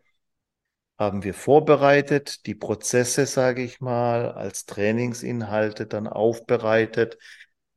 haben 0.99 1.23
wir 1.23 1.33
vorbereitet, 1.35 2.45
die 2.47 2.55
Prozesse, 2.55 3.27
sage 3.27 3.63
ich 3.63 3.81
mal, 3.81 4.33
als 4.33 4.67
Trainingsinhalte 4.67 5.87
dann 5.87 6.07
aufbereitet 6.07 7.19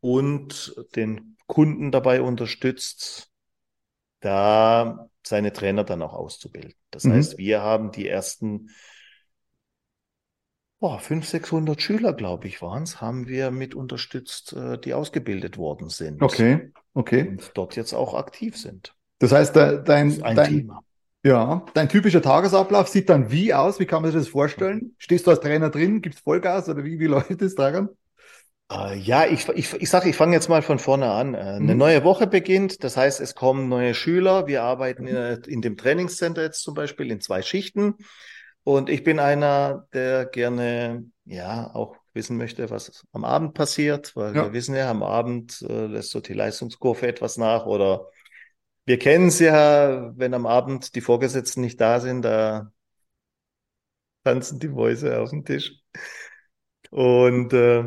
und 0.00 0.74
den 0.96 1.36
Kunden 1.48 1.92
dabei 1.92 2.22
unterstützt, 2.22 3.30
da 4.20 5.08
seine 5.26 5.52
Trainer 5.52 5.84
dann 5.84 6.02
auch 6.02 6.14
auszubilden. 6.14 6.74
Das 6.90 7.08
Mhm. 7.08 7.10
heißt, 7.10 7.38
wir 7.38 7.62
haben 7.62 7.92
die 7.92 8.08
ersten 8.08 8.70
Boah, 10.80 10.98
500, 10.98 11.30
600 11.30 11.80
Schüler, 11.82 12.12
glaube 12.12 12.48
ich, 12.48 12.60
waren 12.60 12.82
es, 12.82 13.00
haben 13.00 13.28
wir 13.28 13.50
mit 13.52 13.74
unterstützt, 13.76 14.52
äh, 14.52 14.76
die 14.78 14.92
ausgebildet 14.94 15.56
worden 15.56 15.88
sind 15.88 16.28
Okay, 16.28 16.72
okay. 16.94 17.36
und 17.36 17.52
dort 17.56 17.76
jetzt 17.76 17.94
auch 17.94 18.14
aktiv 18.14 18.56
sind. 18.56 18.96
Das 19.18 19.32
heißt, 19.32 19.54
de- 19.56 19.82
Das 19.84 19.84
dein, 19.84 20.22
ein 20.22 20.42
dein, 20.42 20.42
Thema. 20.42 20.84
Ja, 21.24 21.64
dein 21.74 21.88
typischer 21.88 22.22
Tagesablauf 22.22 22.88
sieht 22.88 23.08
dann 23.08 23.30
wie 23.30 23.54
aus? 23.54 23.78
Wie 23.80 23.86
kann 23.86 24.02
man 24.02 24.10
sich 24.10 24.20
das 24.20 24.28
vorstellen? 24.28 24.94
Stehst 24.98 25.26
du 25.26 25.30
als 25.30 25.40
Trainer 25.40 25.70
drin? 25.70 26.02
Gibt's 26.02 26.20
Vollgas 26.20 26.68
oder 26.68 26.84
wie, 26.84 26.98
wie 26.98 27.06
läuft 27.08 27.40
das, 27.40 27.54
Dragan? 27.54 27.88
Äh, 28.70 28.96
ja, 28.98 29.26
ich, 29.26 29.48
ich, 29.50 29.74
ich 29.74 29.90
sage, 29.90 30.08
ich 30.08 30.16
fange 30.16 30.34
jetzt 30.34 30.48
mal 30.48 30.62
von 30.62 30.78
vorne 30.78 31.10
an. 31.10 31.34
Äh, 31.34 31.38
eine 31.38 31.74
Mhm. 31.74 31.78
neue 31.78 32.04
Woche 32.04 32.26
beginnt, 32.26 32.82
das 32.84 32.96
heißt, 32.96 33.20
es 33.20 33.34
kommen 33.34 33.68
neue 33.68 33.94
Schüler. 33.94 34.46
Wir 34.46 34.62
arbeiten 34.62 35.06
in, 35.06 35.16
in 35.46 35.62
dem 35.62 35.76
Trainingscenter 35.76 36.42
jetzt 36.42 36.62
zum 36.62 36.74
Beispiel 36.74 37.10
in 37.10 37.20
zwei 37.20 37.42
Schichten. 37.42 37.94
Und 38.64 38.88
ich 38.88 39.02
bin 39.04 39.18
einer, 39.18 39.88
der 39.92 40.26
gerne, 40.26 41.04
ja, 41.24 41.70
auch 41.74 41.96
wissen 42.14 42.36
möchte, 42.36 42.70
was 42.70 43.04
am 43.12 43.24
Abend 43.24 43.54
passiert, 43.54 44.14
weil 44.16 44.34
Ja. 44.34 44.42
wir 44.42 44.52
wissen 44.52 44.74
ja, 44.76 44.90
am 44.90 45.02
Abend 45.02 45.62
äh, 45.68 45.86
lässt 45.86 46.10
so 46.10 46.20
die 46.20 46.34
Leistungskurve 46.34 47.06
etwas 47.08 47.36
nach 47.38 47.66
oder 47.66 48.08
wir 48.86 48.98
kennen 48.98 49.28
es 49.28 49.38
ja, 49.38 50.12
wenn 50.16 50.34
am 50.34 50.46
Abend 50.46 50.94
die 50.94 51.00
Vorgesetzten 51.00 51.60
nicht 51.60 51.80
da 51.80 52.00
sind, 52.00 52.22
da 52.22 52.72
tanzen 54.24 54.58
die 54.58 54.68
Mäuse 54.68 55.20
auf 55.20 55.30
dem 55.30 55.44
Tisch. 55.44 55.80
Und 56.90 57.52
äh, 57.52 57.84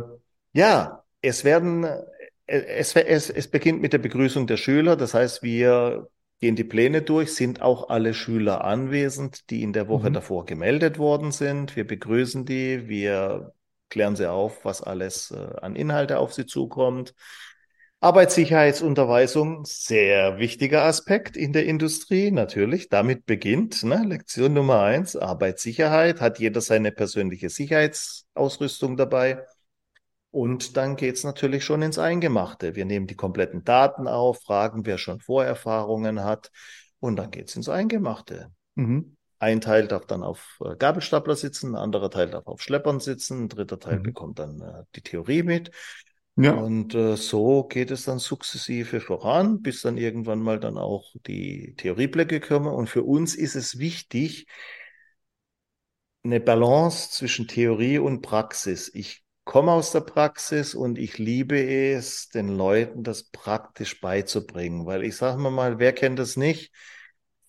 ja, 0.53 1.03
es 1.21 1.43
werden, 1.43 1.83
äh, 1.83 2.01
es, 2.47 2.95
es, 2.95 3.29
es 3.29 3.47
beginnt 3.49 3.81
mit 3.81 3.93
der 3.93 3.99
Begrüßung 3.99 4.47
der 4.47 4.57
Schüler. 4.57 4.95
Das 4.95 5.13
heißt, 5.13 5.43
wir 5.43 6.09
gehen 6.39 6.55
die 6.55 6.63
Pläne 6.63 7.01
durch, 7.01 7.33
sind 7.35 7.61
auch 7.61 7.89
alle 7.89 8.13
Schüler 8.13 8.63
anwesend, 8.63 9.49
die 9.49 9.63
in 9.63 9.73
der 9.73 9.87
Woche 9.87 10.09
Mhm. 10.09 10.13
davor 10.13 10.45
gemeldet 10.45 10.97
worden 10.97 11.31
sind. 11.31 11.75
Wir 11.75 11.85
begrüßen 11.85 12.45
die, 12.45 12.87
wir 12.87 13.53
klären 13.89 14.15
sie 14.15 14.29
auf, 14.29 14.65
was 14.65 14.81
alles 14.81 15.31
äh, 15.31 15.35
an 15.61 15.75
Inhalte 15.75 16.19
auf 16.19 16.33
sie 16.33 16.45
zukommt. 16.45 17.13
Arbeitssicherheitsunterweisung, 18.05 19.65
sehr 19.65 20.37
wichtiger 20.37 20.83
Aspekt 20.83 21.35
in 21.35 21.53
der 21.53 21.65
Industrie, 21.65 22.29
natürlich. 22.29 22.87
Damit 22.87 23.25
beginnt 23.25 23.81
ne, 23.81 24.03
Lektion 24.05 24.53
Nummer 24.53 24.81
eins, 24.81 25.15
Arbeitssicherheit. 25.15 26.21
Hat 26.21 26.37
jeder 26.37 26.61
seine 26.61 26.91
persönliche 26.91 27.49
Sicherheitsausrüstung 27.49 28.95
dabei? 28.95 29.43
Und 30.29 30.77
dann 30.77 30.97
geht's 30.97 31.23
natürlich 31.23 31.65
schon 31.65 31.81
ins 31.81 31.97
Eingemachte. 31.97 32.75
Wir 32.75 32.85
nehmen 32.85 33.07
die 33.07 33.15
kompletten 33.15 33.63
Daten 33.63 34.07
auf, 34.07 34.39
fragen, 34.43 34.85
wer 34.85 34.99
schon 34.99 35.19
Vorerfahrungen 35.19 36.23
hat. 36.23 36.51
Und 36.99 37.15
dann 37.15 37.31
geht's 37.31 37.55
ins 37.55 37.69
Eingemachte. 37.69 38.51
Mhm. 38.75 39.15
Ein 39.39 39.61
Teil 39.61 39.87
darf 39.87 40.05
dann 40.05 40.21
auf 40.21 40.59
äh, 40.63 40.75
Gabelstapler 40.75 41.35
sitzen, 41.35 41.71
ein 41.71 41.81
anderer 41.81 42.11
Teil 42.11 42.29
darf 42.29 42.45
auf 42.45 42.61
Schleppern 42.61 42.99
sitzen, 42.99 43.45
ein 43.45 43.49
dritter 43.49 43.79
Teil 43.79 43.97
Mhm. 43.97 44.03
bekommt 44.03 44.37
dann 44.37 44.61
äh, 44.61 44.83
die 44.95 45.01
Theorie 45.01 45.41
mit. 45.41 45.71
Ja. 46.37 46.53
Und 46.53 46.93
äh, 46.95 47.15
so 47.15 47.63
geht 47.63 47.91
es 47.91 48.03
dann 48.05 48.19
sukzessive 48.19 48.99
voran, 48.99 49.61
bis 49.61 49.81
dann 49.81 49.97
irgendwann 49.97 50.39
mal 50.39 50.59
dann 50.59 50.77
auch 50.77 51.13
die 51.27 51.75
Theorieblöcke 51.77 52.41
kommen. 52.41 52.67
Und 52.67 52.89
für 52.89 53.03
uns 53.03 53.35
ist 53.35 53.55
es 53.55 53.79
wichtig, 53.79 54.47
eine 56.23 56.39
Balance 56.39 57.11
zwischen 57.11 57.47
Theorie 57.47 57.99
und 57.99 58.21
Praxis. 58.21 58.91
Ich 58.93 59.23
komme 59.45 59.71
aus 59.71 59.91
der 59.91 60.01
Praxis 60.01 60.73
und 60.75 60.97
ich 60.97 61.17
liebe 61.19 61.57
es, 61.63 62.29
den 62.29 62.49
Leuten 62.49 63.03
das 63.03 63.23
praktisch 63.29 64.01
beizubringen, 64.01 64.85
weil 64.85 65.03
ich 65.03 65.15
sage 65.15 65.37
mal, 65.37 65.79
wer 65.79 65.93
kennt 65.93 66.19
das 66.19 66.35
nicht? 66.35 66.71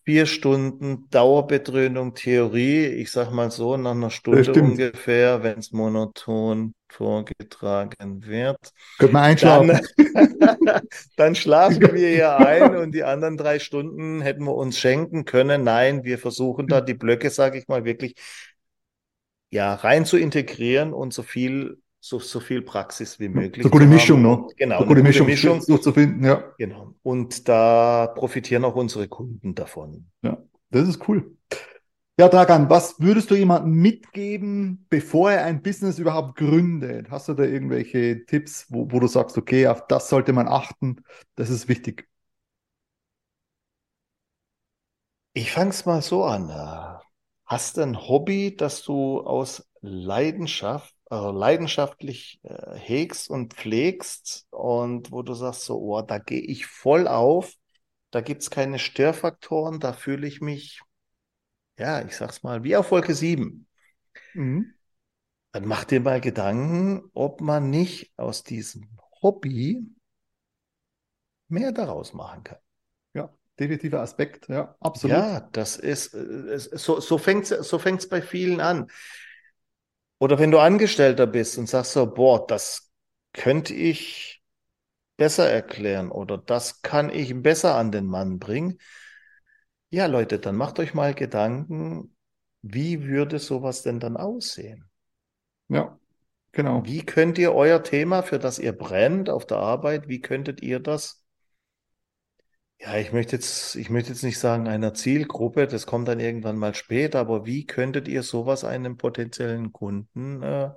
Vier 0.07 0.27
Stunden 0.27 1.11
Dauerbedröhnung 1.11 2.15
Theorie, 2.15 2.87
ich 2.87 3.11
sag 3.11 3.33
mal 3.33 3.51
so, 3.51 3.77
nach 3.77 3.91
einer 3.91 4.11
Stunde 4.11 4.53
ungefähr, 4.53 5.43
wenn 5.43 5.59
es 5.59 5.73
monoton 5.73 6.75
vorgetragen 6.89 8.25
wird, 8.25 8.57
Könnte 8.99 9.13
man 9.13 9.25
einschlafen. 9.25 9.81
dann, 9.97 10.83
dann 11.17 11.35
schlafen 11.35 11.81
wir 11.93 12.09
hier 12.09 12.37
ein 12.37 12.77
und 12.77 12.93
die 12.95 13.03
anderen 13.03 13.37
drei 13.37 13.59
Stunden 13.59 14.21
hätten 14.21 14.45
wir 14.45 14.55
uns 14.55 14.79
schenken 14.79 15.25
können. 15.25 15.65
Nein, 15.65 16.05
wir 16.05 16.19
versuchen 16.19 16.69
da 16.69 16.81
die 16.81 16.95
Blöcke, 16.95 17.31
sage 17.31 17.59
ich 17.59 17.67
mal, 17.67 17.85
wirklich 17.85 18.15
ja 19.51 19.75
rein 19.75 20.05
zu 20.05 20.17
integrieren 20.19 20.93
und 20.93 21.15
so 21.15 21.25
viel 21.25 21.79
so, 22.09 22.19
so 22.19 22.41
viel 22.41 22.63
Praxis 22.63 23.19
wie 23.19 23.29
möglich 23.29 23.65
So 23.65 23.71
gute. 23.71 23.87
Mischung, 23.87 24.23
ne? 24.23 24.45
Genau, 24.57 24.77
So 24.79 24.85
eine 24.85 24.89
gute 24.89 25.01
gute 25.01 25.03
Mischung, 25.03 25.27
Mischung. 25.27 25.61
zu 25.61 25.93
finden, 25.93 26.25
ja. 26.25 26.45
Genau. 26.59 26.95
Und 27.03 27.49
da 27.49 28.07
profitieren 28.15 28.65
auch 28.65 28.77
unsere 28.77 29.09
Kunden 29.09 29.55
davon. 29.55 30.07
Ja, 30.23 30.39
das 30.71 30.89
ist 30.89 31.09
cool. 31.09 31.37
Ja, 32.19 32.29
Dragan, 32.29 32.71
was 32.71 32.99
würdest 32.99 33.31
du 33.31 33.35
jemandem 33.35 33.73
mitgeben, 33.75 34.87
bevor 34.89 35.33
er 35.33 35.45
ein 35.45 35.63
Business 35.63 35.99
überhaupt 35.99 36.37
gründet? 36.39 37.11
Hast 37.11 37.29
du 37.29 37.35
da 37.35 37.45
irgendwelche 37.45 38.25
Tipps, 38.25 38.67
wo, 38.71 38.91
wo 38.91 39.01
du 39.01 39.07
sagst, 39.07 39.37
okay, 39.37 39.67
auf 39.69 39.87
das 39.87 40.09
sollte 40.09 40.33
man 40.33 40.49
achten, 40.49 41.03
das 41.35 41.51
ist 41.51 41.69
wichtig? 41.69 42.09
Ich 45.35 45.53
fang's 45.53 45.85
mal 45.87 46.03
so 46.03 46.25
an. 46.25 46.51
äh, 46.51 46.99
Hast 47.45 47.77
du 47.77 47.83
ein 47.83 48.09
Hobby, 48.09 48.57
das 48.57 48.83
du 48.83 49.21
aus 49.21 49.69
Leidenschaft, 49.81 50.96
äh, 51.11 51.17
leidenschaftlich 51.17 52.41
äh, 52.45 52.77
hegst 52.79 53.31
und 53.31 53.55
pflegst 53.55 54.47
und 54.51 55.13
wo 55.13 55.23
du 55.23 55.35
sagst 55.35 55.63
so, 55.65 55.79
oh, 55.81 56.03
da 56.03 56.19
gehe 56.19 56.41
ich 56.41 56.67
voll 56.67 57.09
auf, 57.09 57.55
da 58.11 58.21
gibt's 58.21 58.51
keine 58.51 58.79
Störfaktoren, 58.79 59.81
da 59.81 59.93
fühle 59.93 60.27
ich 60.27 60.41
mich, 60.41 60.81
ja, 61.79 62.03
ich 62.05 62.17
sag's 62.17 62.43
mal, 62.43 62.65
wie 62.65 62.77
auf 62.77 62.91
Wolke 62.91 63.15
7. 63.15 63.67
Mhm. 64.35 64.77
Dann 65.51 65.67
mach 65.67 65.83
dir 65.85 65.99
mal 66.01 66.21
Gedanken, 66.21 67.11
ob 67.13 67.41
man 67.41 67.69
nicht 67.69 68.13
aus 68.17 68.45
diesem 68.45 68.89
Hobby 69.23 69.85
mehr 71.49 71.73
daraus 71.73 72.13
machen 72.15 72.45
kann. 72.45 72.59
Ja, 73.15 73.33
definitiver 73.59 74.01
Aspekt, 74.01 74.49
ja, 74.49 74.77
absolut. 74.81 75.25
Ja, 75.25 75.41
das 75.53 75.77
ist, 75.77 76.15
äh, 76.15 76.19
es- 76.19 76.65
so, 76.65 77.01
so 77.01 77.19
fängt's, 77.19 77.51
so 77.51 77.79
fängt's 77.79 78.09
bei 78.09 78.23
vielen 78.23 78.61
an. 78.61 78.89
Oder 80.19 80.39
wenn 80.39 80.51
du 80.51 80.59
Angestellter 80.59 81.27
bist 81.27 81.59
und 81.59 81.69
sagst 81.69 81.93
so, 81.93 82.07
boah, 82.07 82.47
das 82.47 82.91
könnte 83.33 83.75
ich 83.75 84.43
besser 85.17 85.51
erklären 85.51 86.11
oder 86.11 86.39
das 86.39 86.83
kann 86.83 87.11
ich 87.11 87.35
besser 87.43 87.75
an 87.75 87.93
den 87.93 88.07
Mann 88.07 88.39
bringen. 88.39 88.79
Ja, 89.91 90.07
Leute, 90.07 90.39
dann 90.39 90.57
macht 90.57 90.79
euch 90.79 90.95
mal 90.95 91.15
Gedanken, 91.15 92.17
wie 92.63 93.05
würde 93.05 93.39
sowas 93.39 93.83
denn 93.83 94.01
dann 94.01 94.17
aussehen? 94.17 94.91
Ja, 95.69 95.99
genau. 96.53 96.85
Wie 96.85 97.05
könnt 97.05 97.39
ihr 97.39 97.55
euer 97.55 97.83
Thema, 97.83 98.23
für 98.23 98.39
das 98.39 98.59
ihr 98.59 98.73
brennt 98.73 99.31
auf 99.31 99.47
der 99.47 99.59
Arbeit, 99.59 100.09
wie 100.09 100.21
könntet 100.21 100.63
ihr 100.63 100.81
das 100.81 101.26
Ja, 102.79 102.97
ich 102.99 103.13
möchte 103.13 103.37
jetzt, 103.37 103.75
ich 103.75 103.89
möchte 103.89 104.11
jetzt 104.11 104.23
nicht 104.23 104.39
sagen 104.39 104.69
einer 104.69 104.93
Zielgruppe, 104.93 105.67
das 105.67 105.87
kommt 105.87 106.09
dann 106.09 106.21
irgendwann 106.21 106.57
mal 106.59 106.75
später, 106.75 107.19
aber 107.21 107.47
wie 107.47 107.65
könntet 107.65 108.07
ihr 108.07 108.23
sowas 108.23 108.65
einem 108.65 108.97
potenziellen 108.99 109.73
Kunden 109.73 110.43
äh, 110.43 110.71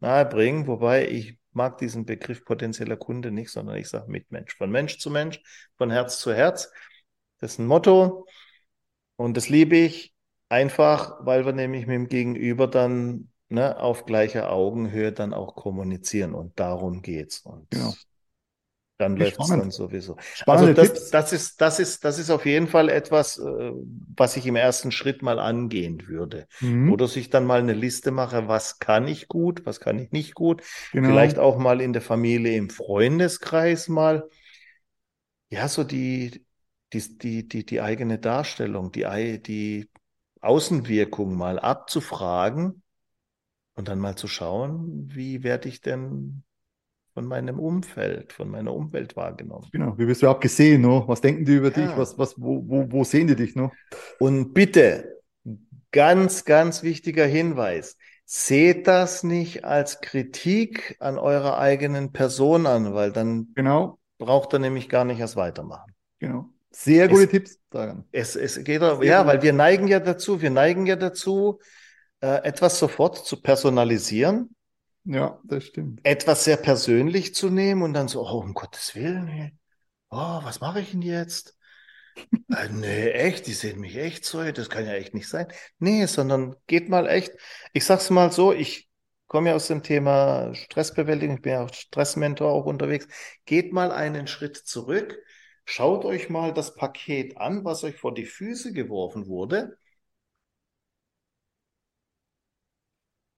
nahebringen? 0.00 0.66
Wobei 0.66 1.08
ich 1.08 1.38
mag 1.52 1.76
diesen 1.78 2.06
Begriff 2.06 2.44
potenzieller 2.44 2.96
Kunde 2.96 3.30
nicht, 3.30 3.50
sondern 3.50 3.76
ich 3.76 3.88
sage 3.88 4.10
Mitmensch, 4.10 4.56
von 4.56 4.70
Mensch 4.70 4.98
zu 4.98 5.10
Mensch, 5.10 5.42
von 5.76 5.90
Herz 5.90 6.18
zu 6.20 6.32
Herz. 6.32 6.72
Das 7.38 7.52
ist 7.52 7.58
ein 7.58 7.66
Motto 7.66 8.26
und 9.16 9.36
das 9.36 9.50
liebe 9.50 9.76
ich 9.76 10.14
einfach, 10.48 11.18
weil 11.20 11.44
wir 11.44 11.52
nämlich 11.52 11.86
mit 11.86 11.94
dem 11.96 12.08
Gegenüber 12.08 12.66
dann 12.66 13.28
ne, 13.50 13.78
auf 13.78 14.06
gleicher 14.06 14.50
Augenhöhe 14.50 15.12
dann 15.12 15.34
auch 15.34 15.54
kommunizieren 15.54 16.34
und 16.34 16.58
darum 16.58 17.02
geht's. 17.02 17.40
Und 17.40 17.70
Genau. 17.70 17.92
Dann 18.98 19.16
läuft 19.16 19.40
es 19.40 19.48
dann 19.48 19.70
sowieso. 19.70 20.16
Spannende 20.34 20.80
Also 20.80 20.94
das, 20.94 21.10
das 21.10 21.32
ist, 21.32 21.60
das 21.60 21.80
ist, 21.80 22.04
das 22.04 22.18
ist 22.18 22.30
auf 22.30 22.46
jeden 22.46 22.68
Fall 22.68 22.88
etwas, 22.88 23.38
äh, 23.38 23.72
was 24.16 24.36
ich 24.36 24.46
im 24.46 24.56
ersten 24.56 24.92
Schritt 24.92 25.22
mal 25.22 25.38
angehen 25.38 26.06
würde. 26.06 26.46
Mhm. 26.60 26.92
Oder 26.92 27.08
sich 27.08 27.30
dann 27.30 27.44
mal 27.44 27.60
eine 27.60 27.72
Liste 27.72 28.10
mache, 28.10 28.48
was 28.48 28.78
kann 28.78 29.08
ich 29.08 29.28
gut, 29.28 29.66
was 29.66 29.80
kann 29.80 29.98
ich 29.98 30.12
nicht 30.12 30.34
gut. 30.34 30.62
Genau. 30.92 31.08
Vielleicht 31.08 31.38
auch 31.38 31.58
mal 31.58 31.80
in 31.80 31.92
der 31.92 32.02
Familie, 32.02 32.56
im 32.56 32.70
Freundeskreis 32.70 33.88
mal, 33.88 34.28
ja, 35.50 35.68
so 35.68 35.84
die, 35.84 36.44
die, 36.92 37.18
die, 37.18 37.48
die, 37.48 37.66
die 37.66 37.80
eigene 37.80 38.18
Darstellung, 38.18 38.92
die, 38.92 39.42
die 39.42 39.88
Außenwirkung 40.40 41.36
mal 41.36 41.58
abzufragen 41.58 42.82
und 43.74 43.88
dann 43.88 43.98
mal 43.98 44.16
zu 44.16 44.28
schauen, 44.28 45.10
wie 45.12 45.42
werde 45.42 45.68
ich 45.68 45.80
denn 45.80 46.44
von 47.14 47.26
meinem 47.26 47.58
Umfeld, 47.58 48.32
von 48.32 48.48
meiner 48.50 48.72
Umwelt 48.74 49.16
wahrgenommen. 49.16 49.70
Genau. 49.72 49.96
Wie 49.98 50.06
wirst 50.06 50.22
du 50.22 50.26
überhaupt 50.26 50.42
gesehen, 50.42 50.82
no? 50.82 51.04
Was 51.08 51.20
denken 51.20 51.44
die 51.44 51.56
über 51.56 51.70
Ja. 51.70 51.86
dich? 51.86 51.96
Was, 51.96 52.18
was, 52.18 52.40
wo, 52.40 52.62
wo, 52.66 52.90
wo 52.90 53.04
sehen 53.04 53.26
die 53.26 53.36
dich, 53.36 53.54
no? 53.54 53.70
Und 54.18 54.54
bitte, 54.54 55.20
ganz, 55.90 56.44
ganz 56.44 56.82
wichtiger 56.82 57.26
Hinweis, 57.26 57.96
seht 58.24 58.86
das 58.86 59.24
nicht 59.24 59.64
als 59.64 60.00
Kritik 60.00 60.96
an 61.00 61.18
eurer 61.18 61.58
eigenen 61.58 62.12
Person 62.12 62.66
an, 62.66 62.94
weil 62.94 63.12
dann 63.12 63.48
Genau, 63.54 63.98
braucht 64.18 64.54
ihr 64.54 64.58
nämlich 64.58 64.88
gar 64.88 65.04
nicht 65.04 65.20
erst 65.20 65.36
weitermachen. 65.36 65.92
genau. 66.18 66.50
Sehr 66.70 67.08
gute 67.08 67.28
Tipps 67.28 67.58
daran. 67.70 68.04
Es, 68.12 68.34
es 68.36 68.62
geht 68.64 68.80
Sehr 68.80 69.04
ja, 69.04 69.18
gut. 69.18 69.26
weil 69.26 69.42
wir 69.42 69.52
neigen 69.52 69.88
ja 69.88 70.00
dazu, 70.00 70.40
wir 70.40 70.50
neigen 70.50 70.86
ja 70.86 70.96
dazu, 70.96 71.58
äh, 72.20 72.42
etwas 72.44 72.78
sofort 72.78 73.18
zu 73.26 73.42
personalisieren, 73.42 74.54
Ja, 75.04 75.40
das 75.44 75.64
stimmt. 75.64 76.00
etwas 76.04 76.44
sehr 76.44 76.56
persönlich 76.56 77.34
zu 77.34 77.50
nehmen 77.50 77.82
und 77.82 77.92
dann 77.92 78.08
so, 78.08 78.22
oh, 78.26 78.38
um 78.40 78.54
Gottes 78.54 78.94
Willen, 78.94 79.28
ey. 79.28 79.52
oh, 80.10 80.40
was 80.44 80.60
mache 80.60 80.80
ich 80.80 80.92
denn 80.92 81.02
jetzt? 81.02 81.58
Äh, 82.50 82.68
nee, 82.70 83.10
echt, 83.10 83.46
die 83.46 83.54
sehen 83.54 83.80
mich 83.80 83.96
echt 83.96 84.24
so, 84.26 84.42
das 84.52 84.70
kann 84.70 84.84
ja 84.86 84.92
echt 84.94 85.14
nicht 85.14 85.28
sein. 85.28 85.46
Nee, 85.78 86.06
sondern 86.06 86.56
geht 86.66 86.88
mal 86.90 87.08
echt, 87.08 87.32
ich 87.72 87.84
sag's 87.86 88.10
mal 88.10 88.32
so, 88.32 88.52
ich 88.52 88.90
komme 89.26 89.50
ja 89.50 89.56
aus 89.56 89.68
dem 89.68 89.82
Thema 89.82 90.54
Stressbewältigung, 90.54 91.36
ich 91.36 91.42
bin 91.42 91.52
ja 91.54 91.64
auch 91.64 91.72
Stressmentor 91.74 92.52
auch 92.52 92.66
unterwegs. 92.66 93.08
Geht 93.46 93.72
mal 93.72 93.92
einen 93.92 94.26
Schritt 94.26 94.56
zurück, 94.58 95.18
schaut 95.64 96.04
euch 96.04 96.28
mal 96.30 96.52
das 96.52 96.74
Paket 96.74 97.38
an, 97.38 97.64
was 97.64 97.84
euch 97.84 97.96
vor 97.96 98.14
die 98.14 98.26
Füße 98.26 98.72
geworfen 98.74 99.26
wurde. 99.28 99.78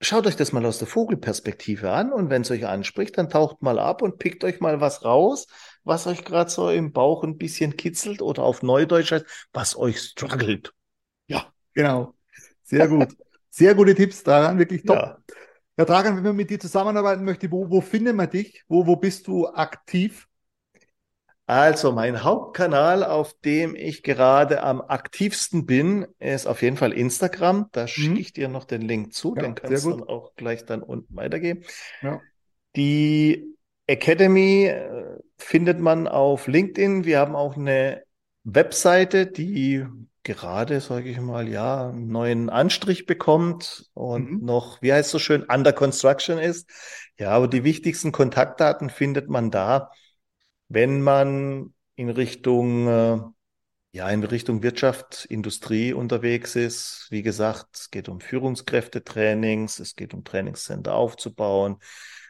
Schaut 0.05 0.27
euch 0.27 0.35
das 0.35 0.51
mal 0.51 0.65
aus 0.65 0.77
der 0.77 0.87
Vogelperspektive 0.87 1.91
an 1.91 2.13
und 2.13 2.29
wenn 2.29 2.43
es 2.43 2.51
euch 2.51 2.65
anspricht, 2.65 3.17
dann 3.17 3.29
taucht 3.29 3.61
mal 3.61 3.79
ab 3.79 4.01
und 4.01 4.19
pickt 4.19 4.43
euch 4.43 4.59
mal 4.59 4.79
was 4.79 5.03
raus, 5.03 5.47
was 5.83 6.07
euch 6.07 6.23
gerade 6.23 6.49
so 6.49 6.69
im 6.69 6.91
Bauch 6.93 7.23
ein 7.23 7.37
bisschen 7.37 7.75
kitzelt 7.75 8.21
oder 8.21 8.43
auf 8.43 8.63
Neudeutsch 8.63 9.11
heißt, 9.11 9.25
was 9.53 9.77
euch 9.77 9.99
struggelt. 9.99 10.73
Ja, 11.27 11.51
genau. 11.73 12.13
Sehr 12.63 12.87
gut. 12.89 13.15
Sehr 13.49 13.73
gute 13.73 13.95
Tipps 13.95 14.23
daran, 14.23 14.59
wirklich 14.59 14.83
top. 14.83 14.97
Ja. 14.97 15.17
Ja, 15.77 15.83
Dragan, 15.83 16.15
wenn 16.15 16.23
man 16.23 16.35
mit 16.35 16.49
dir 16.49 16.59
zusammenarbeiten 16.59 17.25
möchte, 17.25 17.51
wo, 17.51 17.69
wo 17.69 17.81
findet 17.81 18.15
man 18.15 18.29
dich? 18.29 18.63
Wo, 18.67 18.87
wo 18.87 18.95
bist 18.95 19.27
du 19.27 19.47
aktiv? 19.47 20.27
Also 21.47 21.91
mein 21.91 22.23
Hauptkanal, 22.23 23.03
auf 23.03 23.35
dem 23.45 23.75
ich 23.75 24.01
gerade 24.01 24.63
am 24.63 24.81
aktivsten 24.81 25.67
bin, 25.67 26.07
ist 26.17 26.47
auf 26.47 26.63
jeden 26.63 26.77
Fall 26.77 26.91
Instagram. 26.91 27.69
Da 27.71 27.83
mhm. 27.83 27.87
schicke 27.87 28.19
ich 28.19 28.33
dir 28.33 28.47
noch 28.47 28.63
den 28.63 28.81
Link 28.81 29.13
zu, 29.13 29.35
ja, 29.35 29.43
den 29.43 29.53
kannst 29.53 29.85
du 29.85 29.91
dann 29.91 30.03
auch 30.03 30.33
gleich 30.35 30.65
dann 30.65 30.81
unten 30.81 31.15
weitergeben. 31.15 31.63
Ja. 32.01 32.19
Die 32.75 33.55
Academy 33.85 34.65
äh, 34.65 35.19
findet 35.37 35.79
man 35.79 36.07
auf 36.07 36.47
LinkedIn. 36.47 37.05
Wir 37.05 37.19
haben 37.19 37.35
auch 37.35 37.55
eine 37.55 38.01
Webseite, 38.43 39.27
die 39.27 39.85
gerade, 40.23 40.81
sage 40.81 41.09
ich 41.09 41.19
mal, 41.19 41.47
ja, 41.47 41.89
einen 41.89 42.07
neuen 42.07 42.49
Anstrich 42.49 43.05
bekommt 43.05 43.85
und 43.93 44.31
mhm. 44.31 44.45
noch, 44.45 44.81
wie 44.81 44.91
heißt 44.91 45.05
es 45.05 45.11
so 45.11 45.19
schön, 45.19 45.43
under 45.43 45.73
construction 45.73 46.39
ist. 46.39 46.67
Ja, 47.19 47.29
aber 47.29 47.47
die 47.47 47.63
wichtigsten 47.63 48.11
Kontaktdaten 48.11 48.89
findet 48.89 49.29
man 49.29 49.51
da 49.51 49.91
wenn 50.67 51.01
man 51.01 51.73
in 51.95 52.09
Richtung, 52.09 52.87
äh, 52.87 53.19
ja, 53.93 54.09
in 54.09 54.23
Richtung 54.23 54.63
Wirtschaft, 54.63 55.25
Industrie 55.25 55.93
unterwegs 55.93 56.55
ist, 56.55 57.07
wie 57.09 57.21
gesagt, 57.21 57.67
es 57.77 57.91
geht 57.91 58.09
um 58.09 58.19
Führungskräftetrainings, 58.19 59.79
es 59.79 59.95
geht 59.95 60.13
um 60.13 60.23
Trainingscenter 60.23 60.95
aufzubauen, 60.95 61.77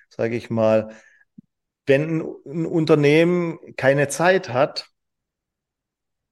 sage 0.10 0.36
ich 0.36 0.50
mal. 0.50 0.96
Wenn 1.88 2.22
ein 2.46 2.66
Unternehmen 2.66 3.60
keine 3.76 4.08
Zeit 4.08 4.50
hat, 4.50 4.90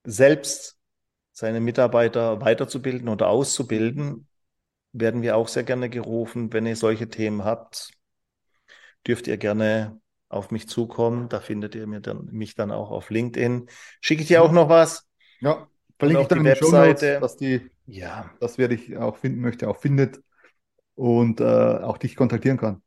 selbst 0.04 0.78
seine 1.32 1.60
Mitarbeiter 1.60 2.42
weiterzubilden 2.42 3.10
oder 3.10 3.30
auszubilden, 3.30 4.28
werden 4.92 5.22
wir 5.24 5.36
auch 5.36 5.48
sehr 5.48 5.64
gerne 5.64 5.90
gerufen. 5.90 6.54
Wenn 6.54 6.66
ihr 6.66 6.76
solche 6.76 7.10
Themen 7.10 7.44
habt, 7.44 7.92
dürft 9.08 9.28
ihr 9.28 9.38
gerne 9.38 10.00
auf 10.34 10.52
mich 10.52 10.68
zukommen. 10.68 11.30
Da 11.30 11.40
findet 11.40 11.76
ihr 11.76 11.88
mir 11.88 12.02
dann, 12.02 12.26
mich 12.32 12.56
dann 12.56 12.72
auch 12.72 12.92
auf 12.92 13.10
LinkedIn. 13.10 13.68
Schicke 14.02 14.22
ich 14.22 14.28
dir 14.28 14.44
auch 14.44 14.52
noch 14.52 14.70
was? 14.70 15.08
Ja, 15.40 15.68
verlinke 15.98 16.24
ich 16.24 16.28
dann 16.28 16.40
die 16.40 16.46
Webseite. 16.46 17.20
dass 17.20 17.38
die, 17.38 17.62
ja. 17.86 18.30
das 18.40 18.58
werde 18.58 18.76
ich 18.76 18.98
auch 18.98 19.18
finden 19.18 19.42
möchte, 19.42 19.70
auch 19.70 19.78
findet 19.78 20.20
und 20.96 21.42
äh, 21.42 21.44
auch 21.44 21.98
dich 21.98 22.16
kontaktieren 22.16 22.58
kann. 22.58 22.82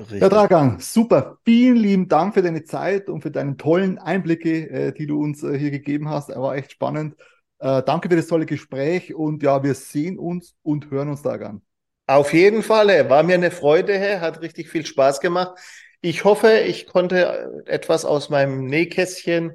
Richtig. 0.00 0.20
Ja, 0.20 0.28
Dragan, 0.28 0.78
super. 0.80 1.38
Vielen 1.44 1.76
lieben 1.76 2.08
Dank 2.08 2.34
für 2.34 2.42
deine 2.42 2.64
Zeit 2.64 3.08
und 3.08 3.22
für 3.22 3.30
deine 3.30 3.56
tollen 3.56 3.98
Einblicke, 3.98 4.68
äh, 4.70 4.92
die 4.92 5.06
du 5.06 5.22
uns 5.22 5.42
äh, 5.42 5.58
hier 5.58 5.70
gegeben 5.70 6.08
hast. 6.08 6.30
Er 6.30 6.42
war 6.42 6.56
echt 6.56 6.72
spannend. 6.72 7.14
Äh, 7.58 7.82
danke 7.84 8.08
für 8.08 8.16
das 8.16 8.26
tolle 8.26 8.46
Gespräch 8.46 9.14
und 9.14 9.42
ja, 9.42 9.62
wir 9.62 9.74
sehen 9.74 10.18
uns 10.18 10.56
und 10.62 10.90
hören 10.90 11.08
uns, 11.08 11.22
Dragan. 11.22 11.62
Auf 12.08 12.32
jeden 12.32 12.64
Fall, 12.64 13.08
war 13.08 13.22
mir 13.22 13.36
eine 13.36 13.52
Freude, 13.52 14.20
hat 14.20 14.42
richtig 14.42 14.68
viel 14.68 14.84
Spaß 14.84 15.20
gemacht. 15.20 15.56
Ich 16.04 16.24
hoffe, 16.24 16.58
ich 16.58 16.88
konnte 16.88 17.62
etwas 17.66 18.04
aus 18.04 18.28
meinem 18.28 18.66
Nähkästchen 18.66 19.54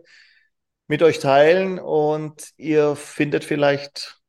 mit 0.88 1.04
euch 1.04 1.20
teilen 1.20 1.78
und 1.78 2.52
ihr 2.56 2.96
findet 2.96 3.44
vielleicht 3.44 4.22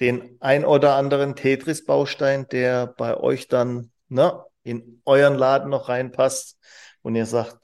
den 0.00 0.36
ein 0.38 0.64
oder 0.64 0.94
anderen 0.94 1.34
Tetris-Baustein, 1.34 2.46
der 2.48 2.86
bei 2.86 3.16
euch 3.16 3.48
dann 3.48 3.90
ne, 4.08 4.44
in 4.62 5.02
euren 5.04 5.34
Laden 5.34 5.70
noch 5.70 5.88
reinpasst 5.88 6.56
und 7.02 7.16
ihr 7.16 7.26
sagt, 7.26 7.58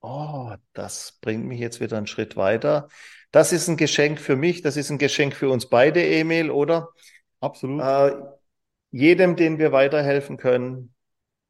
oh, 0.00 0.54
das 0.72 1.18
bringt 1.20 1.44
mich 1.44 1.60
jetzt 1.60 1.80
wieder 1.80 1.98
einen 1.98 2.06
Schritt 2.06 2.36
weiter. 2.36 2.88
Das 3.32 3.52
ist 3.52 3.68
ein 3.68 3.76
Geschenk 3.76 4.18
für 4.18 4.36
mich, 4.36 4.62
das 4.62 4.78
ist 4.78 4.88
ein 4.88 4.96
Geschenk 4.96 5.34
für 5.34 5.50
uns 5.50 5.68
beide, 5.68 6.02
Emil, 6.02 6.50
oder? 6.50 6.88
Absolut. 7.40 7.82
Äh, 7.82 8.16
jedem, 8.92 9.36
den 9.36 9.58
wir 9.58 9.72
weiterhelfen 9.72 10.38
können, 10.38 10.94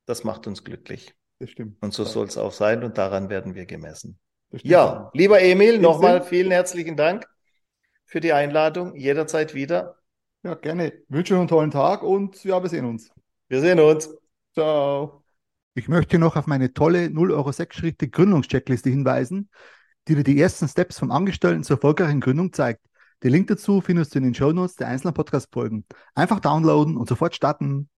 das 0.05 0.25
macht 0.25 0.49
uns 0.49 0.65
glücklich. 0.65 1.16
Das 1.39 1.51
stimmt. 1.51 1.77
Und 1.83 1.93
so 1.93 2.05
soll 2.05 2.27
es 2.27 2.39
auch 2.39 2.53
sein 2.53 2.83
und 2.83 2.97
daran 2.97 3.29
werden 3.29 3.55
wir 3.55 3.67
gemessen. 3.67 4.19
Ja, 4.63 5.11
lieber 5.13 5.41
Emil, 5.41 5.79
nochmal 5.79 6.23
vielen 6.23 6.51
herzlichen 6.51 6.97
Dank 6.97 7.27
für 8.05 8.21
die 8.21 8.33
Einladung. 8.33 8.95
Jederzeit 8.95 9.55
wieder. 9.55 9.97
Ja, 10.43 10.55
gerne. 10.55 10.89
Ich 10.89 11.05
wünsche 11.09 11.37
einen 11.37 11.49
tollen 11.49 11.71
Tag 11.71 12.03
und 12.03 12.43
ja, 12.45 12.63
wir 12.63 12.71
sehen 12.71 12.85
uns. 12.85 13.11
Wir 13.49 13.61
sehen 13.61 13.81
uns. 13.81 14.15
Ciao. 14.55 15.25
Ich 15.75 15.89
möchte 15.89 16.19
noch 16.19 16.37
auf 16.37 16.47
meine 16.47 16.73
tolle 16.73 17.11
0 17.11 17.33
Euro 17.33 17.53
6 17.53 17.77
Schritte 17.77 18.09
Gründungscheckliste 18.09 18.89
hinweisen, 18.89 19.51
die 20.09 20.15
dir 20.15 20.25
die 20.25 20.41
ersten 20.41 20.69
Steps 20.69 20.99
vom 20.99 21.11
Angestellten 21.11 21.65
zur 21.65 21.77
erfolgreichen 21.77 22.21
Gründung 22.21 22.53
zeigt. 22.53 22.81
Den 23.23 23.33
Link 23.33 23.49
dazu 23.49 23.81
findest 23.81 24.15
du 24.15 24.19
in 24.19 24.25
den 24.25 24.35
Show 24.35 24.53
Notes 24.53 24.77
der 24.77 24.89
einzelnen 24.89 25.15
Podcast-Folgen. 25.15 25.85
Einfach 26.15 26.41
downloaden 26.41 26.97
und 26.97 27.09
sofort 27.09 27.35
starten. 27.35 27.91